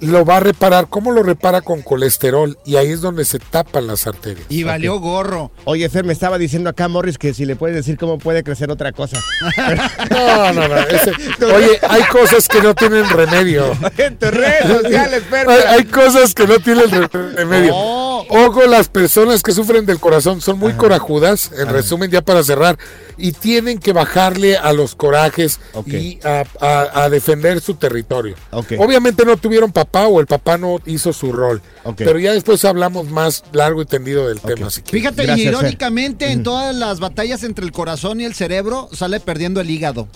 lo 0.00 0.24
va 0.26 0.36
a 0.36 0.40
reparar. 0.40 0.88
¿Cómo 0.88 1.10
lo 1.10 1.22
repara? 1.22 1.62
Con 1.62 1.80
colesterol. 1.82 2.58
Y 2.66 2.76
ahí 2.76 2.90
es 2.90 3.00
donde 3.00 3.24
se 3.24 3.38
tapan 3.38 3.86
las 3.86 4.06
arterias. 4.06 4.44
y 4.50 4.62
valió 4.62 4.98
gorro. 5.00 5.50
Oye, 5.64 5.88
Fer, 5.88 6.04
me 6.04 6.12
estaba 6.12 6.36
diciendo 6.38 6.68
acá, 6.70 6.86
Morris, 6.88 7.16
que 7.18 7.32
si 7.34 7.44
le 7.46 7.56
puedes 7.56 7.74
decir 7.76 7.96
cómo 7.96 8.18
puede 8.18 8.42
crecer 8.44 8.70
otra 8.70 8.92
cosa. 8.92 9.18
No, 10.10 10.52
no, 10.52 10.68
no. 10.68 10.76
ese- 10.78 11.12
oye, 11.44 11.78
hay 11.88 12.02
cosas 12.12 12.46
que 12.48 12.60
no 12.60 12.74
tienen 12.74 13.08
remedio. 13.08 13.72
en 13.98 14.16
tus 14.18 14.30
redes 14.30 14.66
sociales, 14.82 15.22
Fer. 15.28 15.48
Hay, 15.48 15.60
hay 15.78 15.84
cosas 15.84 16.32
que 16.34 16.46
no 16.46 16.58
tienen 16.60 16.90
re- 16.90 17.08
remedio. 17.34 17.72
No. 17.72 18.05
Ojo, 18.28 18.62
las 18.66 18.88
personas 18.88 19.42
que 19.42 19.52
sufren 19.52 19.86
del 19.86 19.98
corazón 20.00 20.40
son 20.40 20.58
muy 20.58 20.72
corajudas, 20.74 21.50
en 21.58 21.68
resumen, 21.68 22.10
ya 22.10 22.22
para 22.22 22.42
cerrar, 22.42 22.78
y 23.16 23.32
tienen 23.32 23.78
que 23.78 23.92
bajarle 23.92 24.56
a 24.56 24.72
los 24.72 24.94
corajes 24.94 25.60
y 25.86 26.18
a, 26.24 26.44
a- 26.60 27.04
a 27.04 27.10
defender 27.10 27.60
su 27.60 27.74
territorio. 27.74 28.34
Obviamente 28.78 29.24
no 29.24 29.36
tuvieron 29.36 29.72
papá 29.72 30.06
o 30.06 30.20
el 30.20 30.26
papá 30.26 30.58
no 30.58 30.78
hizo 30.86 31.12
su 31.12 31.32
rol, 31.32 31.62
pero 31.96 32.18
ya 32.18 32.32
después 32.32 32.64
hablamos 32.64 33.08
más 33.10 33.44
largo 33.52 33.82
y 33.82 33.86
tendido 33.86 34.28
del 34.28 34.40
tema. 34.40 34.66
Fíjate, 34.70 35.22
Gracias, 35.24 35.44
Fer. 35.46 35.54
irónicamente, 35.54 36.30
en 36.32 36.42
todas 36.42 36.74
las 36.74 37.00
batallas 37.00 37.42
entre 37.44 37.64
el 37.64 37.72
corazón 37.72 38.20
y 38.20 38.24
el 38.24 38.34
cerebro, 38.34 38.88
sale 38.92 39.20
perdiendo 39.20 39.60
el 39.60 39.70
hígado. 39.70 40.08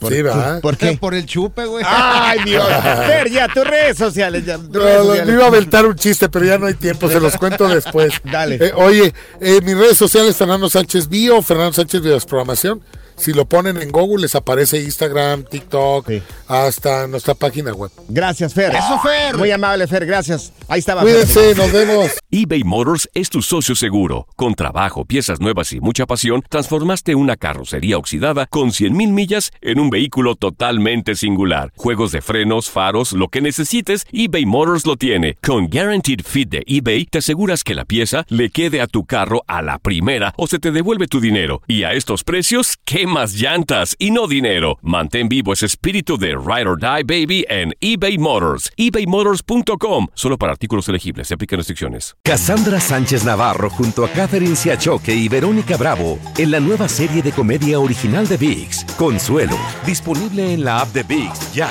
Sí, 0.00 0.22
¿verdad? 0.22 0.60
¿Por 0.60 0.76
qué? 0.76 0.96
Por 0.98 1.14
el 1.14 1.26
chupe, 1.26 1.64
güey. 1.64 1.84
Ay, 1.86 2.38
Dios. 2.44 2.64
Fer, 3.06 3.30
ya, 3.30 3.48
tus 3.48 3.64
redes 3.66 3.96
sociales. 3.98 4.44
Ya, 4.46 4.56
tus 4.56 4.68
No, 4.70 4.80
redes 4.80 4.98
no, 4.98 5.04
sociales. 5.04 5.26
le 5.26 5.32
iba 5.34 5.44
a 5.44 5.48
aventar 5.48 5.86
un 5.86 5.94
chiste, 5.96 6.28
pero 6.28 6.44
ya 6.44 6.58
no 6.58 6.66
hay 6.66 6.74
tiempo, 6.74 7.08
se 7.08 7.20
los 7.20 7.36
cuento 7.36 7.68
después. 7.68 8.14
Dale. 8.24 8.56
Eh, 8.56 8.72
oye, 8.76 9.12
eh, 9.40 9.60
mis 9.62 9.76
redes 9.76 9.96
sociales, 9.98 10.36
Fernando 10.36 10.68
Sánchez 10.70 11.08
Bio, 11.08 11.42
Fernando 11.42 11.72
Sánchez 11.72 12.00
Videos 12.02 12.24
Programación. 12.26 12.80
Si 13.18 13.32
lo 13.32 13.46
ponen 13.46 13.76
en 13.78 13.90
Google, 13.90 14.22
les 14.22 14.34
aparece 14.34 14.80
Instagram, 14.82 15.44
TikTok, 15.44 16.08
Sí. 16.08 16.22
hasta 16.46 17.06
nuestra 17.08 17.34
página 17.34 17.72
web. 17.74 17.90
Gracias, 18.08 18.54
Fer. 18.54 18.74
Eso, 18.74 18.98
Fer. 19.00 19.36
Muy 19.36 19.50
amable, 19.50 19.86
Fer. 19.86 20.06
Gracias. 20.06 20.52
Ahí 20.68 20.78
estaba. 20.78 21.02
Fer. 21.02 21.10
Cuídense, 21.26 21.54
nos 21.56 21.72
vemos. 21.72 22.10
eBay 22.30 22.62
Motors 22.62 23.08
es 23.14 23.28
tu 23.30 23.42
socio 23.42 23.74
seguro. 23.74 24.26
Con 24.36 24.54
trabajo, 24.54 25.04
piezas 25.04 25.40
nuevas 25.40 25.72
y 25.72 25.80
mucha 25.80 26.06
pasión, 26.06 26.42
transformaste 26.48 27.14
una 27.16 27.36
carrocería 27.36 27.98
oxidada 27.98 28.46
con 28.46 28.70
100.000 28.70 29.12
millas 29.12 29.50
en 29.62 29.80
un 29.80 29.90
vehículo 29.90 30.36
totalmente 30.36 31.16
singular. 31.16 31.72
Juegos 31.76 32.12
de 32.12 32.20
frenos, 32.22 32.70
faros, 32.70 33.12
lo 33.12 33.28
que 33.28 33.40
necesites, 33.40 34.06
eBay 34.12 34.46
Motors 34.46 34.86
lo 34.86 34.96
tiene. 34.96 35.34
Con 35.42 35.68
Guaranteed 35.68 36.20
Fit 36.24 36.48
de 36.50 36.62
eBay, 36.66 37.06
te 37.06 37.18
aseguras 37.18 37.64
que 37.64 37.74
la 37.74 37.84
pieza 37.84 38.24
le 38.28 38.50
quede 38.50 38.80
a 38.80 38.86
tu 38.86 39.04
carro 39.04 39.42
a 39.48 39.60
la 39.62 39.78
primera 39.78 40.34
o 40.36 40.46
se 40.46 40.58
te 40.60 40.70
devuelve 40.70 41.08
tu 41.08 41.20
dinero. 41.20 41.62
Y 41.66 41.82
a 41.82 41.94
estos 41.94 42.22
precios, 42.22 42.76
¿qué 42.84 43.06
más 43.08 43.32
llantas 43.32 43.96
y 43.98 44.10
no 44.10 44.28
dinero? 44.28 44.78
Mantén 44.82 45.28
vivo 45.28 45.52
ese 45.52 45.66
espíritu 45.66 46.18
de 46.18 46.36
Ride 46.36 46.68
or 46.68 46.78
Die 46.78 47.02
Baby 47.02 47.44
en 47.48 47.72
eBay 47.80 48.18
Motors. 48.18 48.70
ebaymotors.com. 48.76 50.08
Solo 50.14 50.38
para 50.38 50.52
artículos 50.52 50.88
elegibles. 50.88 51.28
Se 51.28 51.34
aplican 51.34 51.56
restricciones. 51.56 52.14
Cassandra 52.22 52.78
Sánchez 52.78 53.24
Navarro 53.24 53.70
junto 53.70 54.04
a 54.04 54.08
Catherine 54.10 54.54
Siachoque 54.54 55.14
y 55.14 55.28
Verónica 55.28 55.76
Bravo 55.76 56.18
en 56.36 56.50
la 56.50 56.60
nueva 56.60 56.88
serie 56.88 57.22
de 57.22 57.32
comedia 57.32 57.80
original 57.80 58.28
de 58.28 58.36
VIX, 58.36 58.84
Consuelo, 58.96 59.56
disponible 59.86 60.52
en 60.52 60.64
la 60.64 60.80
app 60.80 60.92
de 60.92 61.02
VIX 61.02 61.52
ya. 61.54 61.70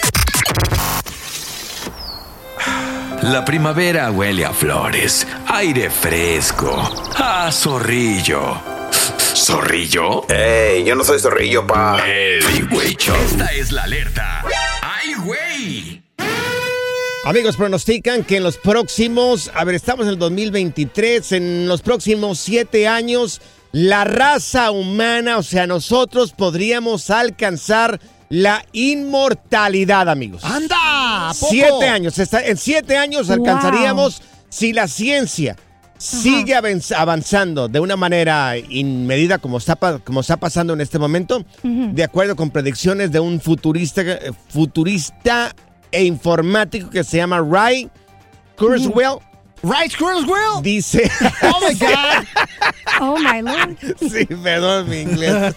La 3.21 3.45
primavera 3.45 4.09
huele 4.11 4.45
a 4.45 4.51
flores, 4.51 5.27
aire 5.47 5.89
fresco, 5.89 6.75
a 7.15 7.51
zorrillo. 7.51 8.59
¿Zorrillo? 9.35 10.27
¡Ey! 10.27 10.83
Yo 10.83 10.95
no 10.95 11.03
soy 11.03 11.19
zorrillo, 11.19 11.65
pa. 11.65 12.03
El 12.05 12.41
Freeway 12.41 12.95
Show. 12.95 13.15
Esta 13.15 13.45
es 13.53 13.71
la 13.71 13.83
alerta. 13.83 14.43
¡Ay, 14.81 15.13
güey! 15.23 16.03
Amigos, 17.23 17.55
pronostican 17.55 18.23
que 18.23 18.37
en 18.37 18.43
los 18.43 18.57
próximos, 18.57 19.51
a 19.53 19.63
ver, 19.63 19.75
estamos 19.75 20.07
en 20.07 20.13
el 20.13 20.17
2023, 20.17 21.31
en 21.33 21.67
los 21.67 21.83
próximos 21.83 22.39
siete 22.39 22.87
años, 22.87 23.39
la 23.71 24.03
raza 24.03 24.71
humana, 24.71 25.37
o 25.37 25.43
sea, 25.43 25.67
nosotros 25.67 26.33
podríamos 26.33 27.11
alcanzar 27.11 28.01
la 28.31 28.63
inmortalidad, 28.71 30.09
amigos. 30.09 30.43
¡Anda! 30.43 31.29
¿a 31.29 31.33
poco? 31.33 31.51
Siete 31.51 31.87
años. 31.87 32.17
está- 32.17 32.43
en 32.45 32.57
siete 32.57 32.97
años 32.97 33.27
Wow. 33.27 33.35
alcanzaríamos 33.37 34.21
si 34.49 34.73
la 34.73 34.87
ciencia 34.87 35.55
sigue 35.97 36.55
avanz- 36.55 36.95
avanzando 36.95 37.67
de 37.67 37.79
una 37.79 37.95
manera 37.95 38.57
inmedida 38.57 39.37
como 39.37 39.57
está, 39.59 39.75
como 40.03 40.21
está 40.21 40.37
pasando 40.37 40.73
en 40.73 40.81
este 40.81 40.97
momento, 40.97 41.45
de 41.63 42.03
acuerdo 42.03 42.35
con 42.35 42.49
predicciones 42.49 43.11
de 43.11 43.19
un 43.19 43.39
futurista, 43.39 44.01
eh, 44.01 44.31
futurista 44.49 45.53
e 45.91 46.03
informático 46.05 46.89
que 46.89 47.03
se 47.03 47.17
llama 47.17 47.39
Ray 47.41 47.89
Kurzweil. 48.57 49.17
Right, 49.63 49.95
Kurzweil. 49.95 50.61
Dice. 50.63 51.09
Oh 51.43 51.59
my 51.67 51.73
God. 51.75 52.25
Oh 52.99 53.17
my 53.17 53.41
lord. 53.41 53.77
Sí, 53.99 54.25
perdón 54.25 54.87
mi 54.89 54.97
inglés. 55.01 55.55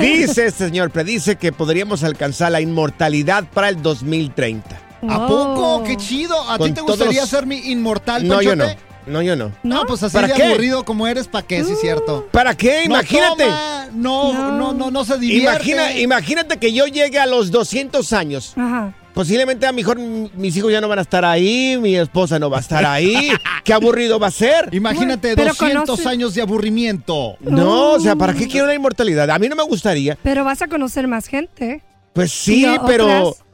Dice 0.00 0.46
este 0.46 0.64
señor, 0.66 0.90
predice 0.90 1.36
que 1.36 1.52
podríamos 1.52 2.02
alcanzar 2.02 2.50
la 2.52 2.60
inmortalidad 2.60 3.44
para 3.52 3.68
el 3.68 3.80
2030. 3.80 4.76
¿A 5.08 5.26
poco? 5.26 5.84
¡Qué 5.84 5.96
chido! 5.96 6.50
¿A 6.50 6.58
ti 6.58 6.72
te 6.72 6.80
gustaría 6.80 7.20
los- 7.20 7.30
ser 7.30 7.46
mi 7.46 7.58
inmortal, 7.58 8.26
No, 8.26 8.42
yo 8.42 8.56
no. 8.56 8.64
No, 9.06 9.22
yo 9.22 9.36
no. 9.36 9.52
No, 9.62 9.84
pues 9.86 10.02
así 10.02 10.14
¿Para 10.14 10.28
de 10.28 10.34
qué? 10.34 10.44
aburrido 10.44 10.84
como 10.84 11.06
eres, 11.06 11.28
¿para 11.28 11.46
qué? 11.46 11.62
Sí, 11.64 11.72
es 11.72 11.80
cierto. 11.80 12.26
¿Para 12.32 12.54
qué? 12.56 12.80
No 12.88 12.94
Imagínate. 12.96 13.44
toma, 13.44 13.86
no, 13.94 14.32
no, 14.52 14.72
no, 14.74 14.90
no, 14.90 15.04
se 15.04 15.16
divierte. 15.18 15.44
Imagina, 15.70 15.92
imagínate 15.98 16.58
que 16.58 16.72
yo 16.72 16.86
llegue 16.86 17.18
a 17.18 17.26
los 17.26 17.50
200 17.50 18.12
años. 18.12 18.52
Ajá. 18.56 18.92
Posiblemente 19.18 19.66
a 19.66 19.72
lo 19.72 19.74
mejor 19.74 19.98
mis 19.98 20.56
hijos 20.56 20.70
ya 20.70 20.80
no 20.80 20.86
van 20.86 21.00
a 21.00 21.02
estar 21.02 21.24
ahí, 21.24 21.76
mi 21.76 21.96
esposa 21.96 22.38
no 22.38 22.48
va 22.48 22.58
a 22.58 22.60
estar 22.60 22.86
ahí. 22.86 23.32
Qué 23.64 23.72
aburrido 23.72 24.20
va 24.20 24.28
a 24.28 24.30
ser. 24.30 24.68
Imagínate 24.70 25.34
Pero 25.34 25.48
200 25.48 25.98
conoce- 25.98 26.06
años 26.08 26.34
de 26.36 26.42
aburrimiento. 26.42 27.36
No, 27.40 27.94
o 27.94 27.98
sea, 27.98 28.14
¿para 28.14 28.32
qué 28.32 28.46
quiero 28.46 28.68
la 28.68 28.76
inmortalidad? 28.76 29.28
A 29.28 29.36
mí 29.40 29.48
no 29.48 29.56
me 29.56 29.64
gustaría. 29.64 30.16
Pero 30.22 30.44
vas 30.44 30.62
a 30.62 30.68
conocer 30.68 31.08
más 31.08 31.26
gente. 31.26 31.82
Pues 32.12 32.30
sí, 32.30 32.64
pero... 32.86 33.06
otras. 33.30 33.44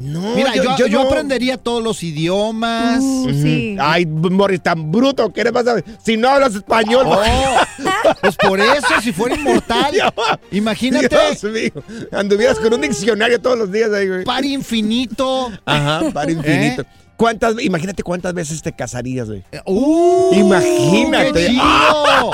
No, 0.00 0.34
Mira, 0.34 0.54
yo, 0.54 0.86
yo, 0.86 1.02
no. 1.02 1.08
aprendería 1.08 1.58
todos 1.58 1.82
los 1.82 2.02
idiomas. 2.02 3.00
Uh, 3.00 3.30
sí. 3.30 3.76
Ay, 3.78 4.06
Morris, 4.06 4.62
tan 4.62 4.90
bruto, 4.90 5.32
¿qué 5.32 5.44
le 5.44 5.52
pasa? 5.52 5.76
Si 6.02 6.16
no 6.16 6.28
hablas 6.28 6.54
español. 6.54 7.04
Oh, 7.06 7.22
pues 8.22 8.36
por 8.36 8.58
eso, 8.60 8.86
si 9.02 9.12
fuera 9.12 9.36
inmortal, 9.36 9.94
imagínate, 10.50 11.08
Dios 11.08 11.44
mío. 11.44 11.84
Anduvieras 12.12 12.58
con 12.58 12.72
un 12.72 12.80
diccionario 12.80 13.40
todos 13.40 13.58
los 13.58 13.70
días 13.70 13.92
ahí, 13.92 14.08
güey. 14.08 14.24
par 14.24 14.44
infinito. 14.44 15.50
Ajá, 15.66 16.02
para 16.12 16.30
infinito. 16.32 16.82
¿Eh? 16.82 16.86
¿Cuántas, 17.20 17.62
imagínate 17.62 18.02
cuántas 18.02 18.32
veces 18.32 18.62
te 18.62 18.72
casarías, 18.72 19.28
güey. 19.28 19.44
¡Uh! 19.66 20.32
Imagínate. 20.32 21.32
¡Qué 21.34 21.46
chido! 21.48 22.32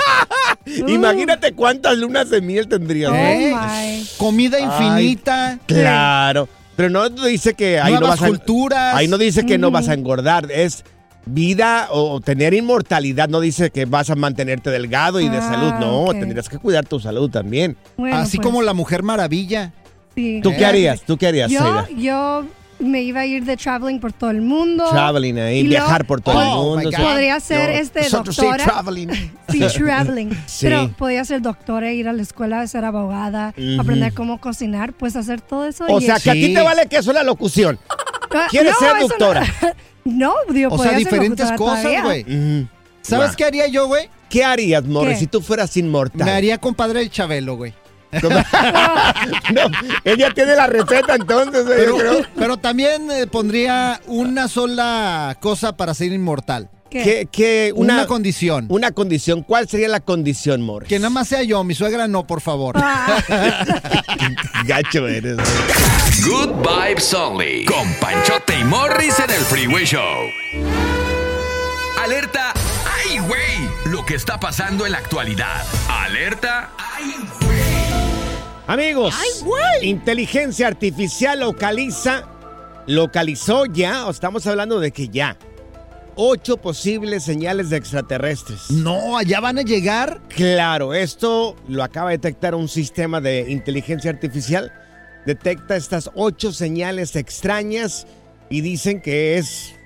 Imagínate 0.87 1.53
cuántas 1.55 1.99
lunas 1.99 2.31
de 2.31 2.41
miel 2.41 2.69
tendrías. 2.69 3.11
Oh 3.11 3.15
güey. 3.15 3.53
my. 3.53 4.07
Comida 4.17 4.59
Ay, 4.59 4.65
infinita. 4.65 5.59
Claro. 5.67 6.49
Pero 6.77 6.91
no 6.91 7.09
dice 7.09 7.55
que 7.55 7.81
ahí 7.81 7.95
no 7.95 8.01
vas 8.03 8.23
a. 8.23 8.29
culturas. 8.29 8.95
Ahí 8.95 9.09
no 9.09 9.19
dice 9.19 9.45
que 9.47 9.59
no 9.59 9.71
vas 9.71 9.89
a 9.89 9.95
engordar. 9.95 10.51
Es 10.51 10.85
vida 11.25 11.89
o 11.91 12.21
tener 12.21 12.55
inmortalidad. 12.55 13.29
No 13.29 13.41
dice 13.41 13.71
que 13.71 13.85
vas 13.87 14.11
a 14.11 14.15
mantenerte 14.15 14.71
delgado 14.71 15.21
y 15.21 15.29
de 15.29 15.39
Ah, 15.39 15.49
salud. 15.51 15.73
No, 15.81 16.03
ok. 16.05 16.13
tendrías 16.21 16.49
que 16.49 16.59
cuidar 16.59 16.85
tu 16.87 17.01
salud 17.01 17.31
también. 17.31 17.77
Bueno, 17.97 18.17
Así 18.17 18.37
pues, 18.37 18.47
como 18.47 18.63
la 18.63 18.75
Mujer 18.75 19.03
Maravilla. 19.03 19.73
sí. 20.15 20.41
¿Tú 20.43 20.51
qué 20.51 20.61
¿Eh? 20.63 20.67
harías? 20.67 21.03
¿Tú 21.03 21.17
qué 21.17 21.27
harías, 21.29 21.51
Yo, 21.51 21.87
yo 21.97 22.45
me 22.79 23.03
iba 23.03 23.21
a 23.21 23.27
ir 23.27 23.45
de 23.45 23.57
traveling 23.57 23.99
por 24.01 24.13
todo 24.13 24.31
el 24.31 24.43
mundo. 24.43 24.85
Traveling 24.91 25.39
ahí, 25.39 25.59
Y 25.61 25.63
luego- 25.65 25.85
viajar 25.87 26.07
por 26.07 26.21
todo 26.21 26.41
el 26.43 26.49
Oh, 26.51 26.75
mundo. 26.75 26.91
Sí. 26.91 26.97
Podría 27.03 27.41
ser 27.41 27.71
No, 27.71 27.77
este 27.77 28.01
nosotros 28.03 28.37
sí, 28.37 28.43
doctora. 28.43 28.65
traveling. 28.65 29.09
Sí, 29.49 29.61
traveling. 29.79 30.31
Sí. 30.47 30.67
Pero 30.67 30.91
podía 30.97 31.25
ser 31.25 31.41
doctora, 31.43 31.93
ir 31.93 32.09
a 32.09 32.13
la 32.13 32.23
escuela, 32.23 32.67
ser 32.67 32.85
abogada, 32.85 33.55
aprender 33.81 34.13
cómo 34.15 34.41
cocinar, 34.41 34.93
pues 34.93 35.17
hacer 35.17 35.41
todo 35.41 35.67
eso. 35.67 35.85
O 35.89 36.01
y- 36.01 36.05
sea, 36.05 36.19
que 36.21 36.31
a 36.31 36.35
ti 36.35 36.47
Sí. 36.47 36.55
te 36.55 36.63
vale 36.63 36.87
que 36.87 36.97
eso 36.99 37.13
la 37.13 37.23
locución. 37.23 37.79
Ah, 38.35 38.49
¿Quieres 38.51 38.73
no, 38.73 38.79
ser 38.87 38.99
doctora? 39.01 39.47
No, 40.05 40.35
digo, 40.51 40.75
O 40.75 40.79
sea, 40.79 40.93
diferentes 40.93 41.51
cosas, 41.53 42.03
güey. 42.03 42.67
¿Sabes 43.01 43.37
qué 43.37 43.45
haría 43.45 43.69
yo, 43.69 43.87
güey? 43.87 44.11
¿Qué 44.29 44.45
harías, 44.45 44.85
Morris, 44.85 45.21
si 45.21 45.27
tú 45.29 45.41
fueras 45.41 45.75
inmortal? 45.77 46.25
Me 46.25 46.33
haría 46.33 46.59
compadre 46.59 47.01
el 47.01 47.09
Chabelo, 47.11 47.57
güey. 47.57 47.73
no, 49.53 49.61
ella 50.05 50.31
tiene 50.35 50.55
la 50.57 50.67
receta 50.67 51.15
entonces, 51.15 51.65
güey, 51.67 51.79
Pero, 51.79 51.93
yo 51.93 51.99
creo. 51.99 52.27
pero 52.37 52.57
también 52.57 53.11
eh, 53.11 53.27
pondría 53.27 54.01
una 54.07 54.49
sola 54.49 55.37
cosa 55.41 55.77
para 55.77 55.95
ser 55.95 56.13
inmortal. 56.13 56.71
¿Qué? 56.89 57.03
¿Qué- 57.03 57.29
qué- 57.33 57.73
Una, 57.75 57.95
una, 57.95 58.07
condición. 58.07 58.67
una 58.69 58.93
condición. 58.93 59.43
¿Cuál 59.43 59.69
sería 59.69 59.89
la 59.89 59.99
condición, 60.01 60.63
Morris? 60.63 60.89
Que 60.89 60.99
nada 61.01 61.11
más 61.11 61.27
sea 61.29 61.43
yo, 61.43 61.65
mi 61.65 61.75
suegra 61.75 62.07
no, 62.07 62.27
por 62.27 62.41
favor. 62.41 62.77
Ah, 62.79 63.19
gacho 64.67 65.09
eres. 65.09 65.37
Good 66.25 66.51
Vibes 66.63 67.13
Only. 67.13 67.65
Con 67.65 67.93
Panchote 68.01 68.59
y 68.61 68.65
Morris 68.65 69.19
en 69.19 69.31
el 69.31 69.41
Freeway 69.43 69.85
Show. 69.85 70.01
Alerta. 72.03 72.53
¡Ay, 73.05 73.19
güey! 73.19 73.69
Lo 73.93 74.07
que 74.07 74.15
está 74.15 74.39
pasando 74.39 74.87
en 74.87 74.93
la 74.93 74.99
actualidad. 74.99 75.65
Alerta. 75.89 76.71
¡Ay, 76.79 77.17
güey! 77.41 77.46
Amigos, 78.69 79.15
inteligencia 79.81 80.67
artificial 80.67 81.39
localiza, 81.39 82.25
localizó 82.89 83.65
ya, 83.67 84.07
o 84.07 84.11
estamos 84.11 84.45
hablando 84.49 84.81
de 84.81 84.91
que 84.91 85.09
ya, 85.09 85.37
ocho 86.17 86.57
posibles 86.57 87.23
señales 87.23 87.71
de 87.71 87.77
extraterrestres. 87.77 88.69
No, 88.71 89.17
allá 89.17 89.39
van 89.39 89.59
a 89.59 89.63
llegar. 89.63 90.21
Claro, 90.35 90.95
esto 90.95 91.55
lo 91.69 91.85
acaba 91.85 92.11
de 92.11 92.17
detectar 92.17 92.57
un 92.57 92.69
sistema 92.69 93.21
de 93.21 93.53
inteligencia 93.53 94.11
artificial. 94.11 94.73
Detecta 95.27 95.77
estas 95.77 96.11
ocho 96.17 96.53
señales 96.53 97.15
extrañas 97.15 98.09
y 98.51 98.63
dicen 98.63 99.01
que 99.01 99.39
es, 99.39 99.77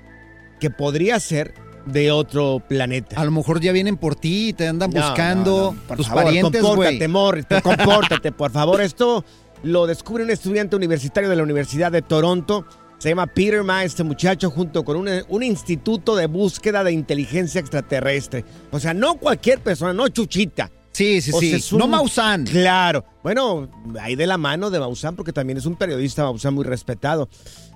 que 0.59 0.71
podría 0.71 1.19
ser 1.19 1.53
de 1.85 2.11
otro 2.11 2.61
planeta. 2.67 3.19
A 3.19 3.25
lo 3.25 3.31
mejor 3.31 3.59
ya 3.59 3.71
vienen 3.71 3.97
por 3.97 4.15
ti 4.15 4.49
y 4.49 4.53
te 4.53 4.67
andan 4.67 4.91
No, 4.91 5.01
buscando 5.01 5.51
no, 5.51 5.71
no, 5.73 5.87
por 5.87 5.97
tus 5.97 6.07
favor, 6.07 6.23
parientes, 6.25 6.61
Compórtate. 6.61 7.07
Morris, 7.07 7.45
compórtate, 7.63 8.31
por 8.33 8.51
favor. 8.51 8.81
Esto 8.81 9.23
lo 9.63 9.87
descubre 9.87 10.23
un 10.23 10.29
estudiante 10.31 10.75
universitario 10.75 11.29
de 11.29 11.35
la 11.35 11.43
Universidad 11.43 11.91
de 11.91 12.01
Toronto. 12.01 12.65
Se 12.99 13.09
llama 13.09 13.25
Peter 13.27 13.63
Ma, 13.63 13.83
este 13.83 14.03
muchacho, 14.03 14.51
junto 14.51 14.83
con 14.85 14.95
un, 14.95 15.09
un 15.27 15.43
instituto 15.43 16.15
de 16.15 16.27
búsqueda 16.27 16.83
de 16.83 16.91
inteligencia 16.91 17.59
extraterrestre. 17.59 18.45
O 18.69 18.79
sea, 18.79 18.93
no 18.93 19.15
cualquier 19.15 19.59
persona, 19.59 19.91
no 19.91 20.07
chuchita. 20.09 20.69
Sí, 20.91 21.19
sí, 21.21 21.31
O 21.33 21.39
sí. 21.39 21.59
sea, 21.59 21.75
un- 21.77 21.79
No 21.79 21.87
Maussan. 21.87 22.45
Claro. 22.45 23.03
Bueno, 23.23 23.69
ahí 23.99 24.15
de 24.15 24.27
la 24.27 24.37
mano 24.37 24.69
de 24.69 24.79
Maussan, 24.79 25.15
porque 25.15 25.33
también 25.33 25.57
es 25.57 25.65
un 25.65 25.75
periodista 25.77 26.23
Maussan 26.23 26.53
muy 26.53 26.63
respetado. 26.63 27.27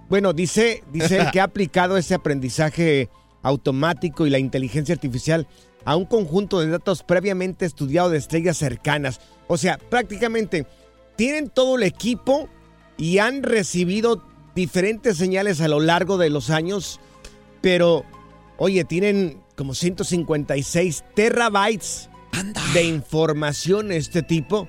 Bueno, 0.10 0.32
dice, 0.34 0.84
dice 0.91 1.26
que 1.34 1.39
ha 1.39 1.46
aplicado 1.46 1.98
ese 1.98 2.13
aprendizaje 2.13 3.10
automático 3.45 4.25
y 4.25 4.31
la 4.31 4.39
inteligencia 4.39 4.95
artificial 4.95 5.47
a 5.86 5.95
un 5.95 6.05
conjunto 6.05 6.60
de 6.60 6.67
datos 6.67 7.03
previamente 7.03 7.65
estudiado 7.65 8.10
de 8.10 8.17
estrellas 8.17 8.58
cercanas. 8.58 9.21
O 9.47 9.55
sea, 9.58 9.77
prácticamente 9.77 10.65
tienen 11.15 11.49
todo 11.49 11.77
el 11.77 11.84
equipo 11.84 12.49
y 12.97 13.19
han 13.19 13.43
recibido 13.43 14.23
diferentes 14.55 15.17
señales 15.17 15.62
a 15.62 15.67
lo 15.67 15.79
largo 15.79 16.17
de 16.17 16.31
los 16.31 16.49
años, 16.49 16.99
pero, 17.62 18.03
oye, 18.58 18.84
tienen 18.84 19.43
como 19.55 19.75
156 19.75 21.03
terabytes 21.13 22.10
de 22.73 22.84
información 22.84 23.91
este 23.91 24.23
tipo. 24.23 24.67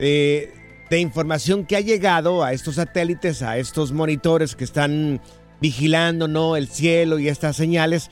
Eh, 0.00 0.52
de 0.90 1.00
información 1.00 1.66
que 1.66 1.76
ha 1.76 1.80
llegado 1.80 2.42
a 2.42 2.52
estos 2.52 2.76
satélites, 2.76 3.42
a 3.42 3.58
estos 3.58 3.92
monitores 3.92 4.56
que 4.56 4.64
están 4.64 5.20
vigilando, 5.60 6.28
¿no? 6.28 6.56
El 6.56 6.68
cielo 6.68 7.18
y 7.18 7.28
estas 7.28 7.56
señales. 7.56 8.10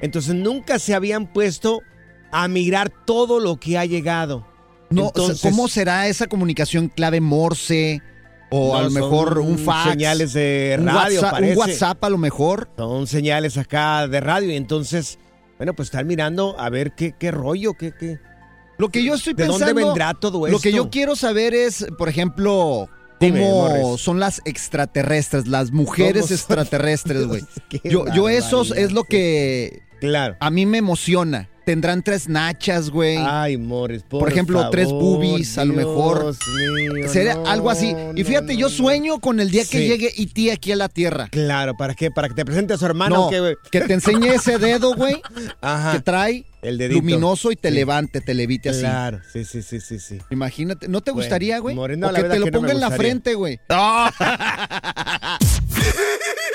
Entonces 0.00 0.34
nunca 0.34 0.78
se 0.78 0.94
habían 0.94 1.32
puesto 1.32 1.80
a 2.32 2.48
mirar 2.48 2.92
todo 3.06 3.40
lo 3.40 3.56
que 3.56 3.78
ha 3.78 3.84
llegado. 3.84 4.46
No, 4.90 5.06
Entonces- 5.06 5.40
¿Cómo 5.42 5.68
será 5.68 6.06
esa 6.08 6.26
comunicación 6.26 6.88
clave 6.88 7.20
Morse? 7.20 8.02
O 8.50 8.72
No, 8.74 8.78
a 8.78 8.82
lo 8.82 8.90
mejor 8.90 9.38
un 9.40 9.58
fax. 9.58 9.90
Señales 9.90 10.32
de 10.32 10.76
un 10.78 10.86
radio, 10.86 11.20
WhatsApp, 11.20 11.30
parece. 11.32 11.52
Un 11.52 11.58
WhatsApp 11.58 12.04
a 12.04 12.10
lo 12.10 12.18
mejor. 12.18 12.68
Son 12.76 13.06
señales 13.08 13.56
acá 13.58 14.06
de 14.06 14.20
radio. 14.20 14.52
Y 14.52 14.56
entonces, 14.56 15.18
bueno, 15.56 15.74
pues 15.74 15.86
están 15.88 16.06
mirando 16.06 16.54
a 16.58 16.68
ver 16.70 16.92
qué, 16.94 17.12
qué 17.18 17.32
rollo, 17.32 17.74
qué, 17.74 17.92
qué. 17.98 18.20
Lo 18.78 18.90
que 18.90 19.02
yo 19.02 19.14
estoy 19.14 19.32
¿De 19.34 19.44
pensando. 19.46 19.66
dónde 19.66 19.84
vendrá 19.84 20.14
todo 20.14 20.46
Lo 20.46 20.60
que 20.60 20.68
esto? 20.68 20.76
yo 20.84 20.90
quiero 20.90 21.16
saber 21.16 21.54
es, 21.54 21.86
por 21.98 22.08
ejemplo, 22.08 22.88
Dime, 23.20 23.40
cómo 23.40 23.96
son 23.98 24.20
las 24.20 24.42
extraterrestres, 24.44 25.46
las 25.46 25.70
mujeres 25.72 26.30
extraterrestres, 26.30 27.26
güey. 27.26 27.42
Yo, 27.84 28.04
yo 28.14 28.28
eso 28.28 28.62
es 28.74 28.92
lo 28.92 29.04
que 29.04 29.82
Claro. 30.00 30.36
a 30.40 30.50
mí 30.50 30.66
me 30.66 30.78
emociona. 30.78 31.48
Tendrán 31.64 32.04
tres 32.04 32.28
nachas, 32.28 32.90
güey. 32.90 33.16
Ay, 33.18 33.56
Morris, 33.56 34.04
por, 34.04 34.20
Por 34.20 34.28
ejemplo, 34.30 34.70
tres 34.70 34.88
boobies, 34.88 35.58
a 35.58 35.64
lo 35.64 35.74
mejor. 35.74 36.32
Mío, 36.76 37.08
Sería 37.08 37.34
no, 37.34 37.46
algo 37.48 37.70
así. 37.70 37.92
Y 38.14 38.22
fíjate, 38.22 38.52
no, 38.54 38.60
yo 38.60 38.68
sueño 38.68 39.18
con 39.18 39.40
el 39.40 39.50
día 39.50 39.64
que 39.64 39.84
llegue 39.84 40.12
E.T. 40.16 40.52
aquí 40.52 40.70
a 40.70 40.76
la 40.76 40.88
Tierra. 40.88 41.26
Claro, 41.28 41.76
¿para 41.76 41.94
qué? 41.94 42.12
¿Para 42.12 42.28
que 42.28 42.34
te 42.34 42.44
presente 42.44 42.74
a 42.74 42.76
su 42.76 42.86
hermano? 42.86 43.16
No, 43.32 43.40
güey? 43.40 43.56
que 43.72 43.80
te 43.80 43.94
enseñe 43.94 44.28
ese 44.32 44.58
dedo, 44.58 44.94
güey, 44.94 45.20
Ajá. 45.60 45.90
que 45.94 46.00
trae 46.02 46.44
El 46.66 46.78
dedito. 46.78 47.00
luminoso 47.00 47.52
y 47.52 47.56
te 47.56 47.68
Sí. 47.68 47.74
levante, 47.74 48.20
te 48.20 48.34
levite 48.34 48.70
así. 48.70 48.80
Claro, 48.80 49.20
sí, 49.32 49.44
sí, 49.44 49.62
sí, 49.62 49.80
sí, 49.80 49.98
sí. 50.00 50.18
Imagínate, 50.30 50.88
¿no 50.88 51.00
te 51.00 51.12
gustaría, 51.12 51.58
güey? 51.60 51.74
Moreno, 51.76 52.08
o 52.08 52.12
la 52.12 52.22
que 52.22 52.28
te 52.28 52.38
lo 52.38 52.44
que 52.46 52.50
no 52.50 52.58
ponga 52.60 52.72
en 52.72 52.80
la 52.80 52.90
frente, 52.90 53.34
güey. 53.34 53.60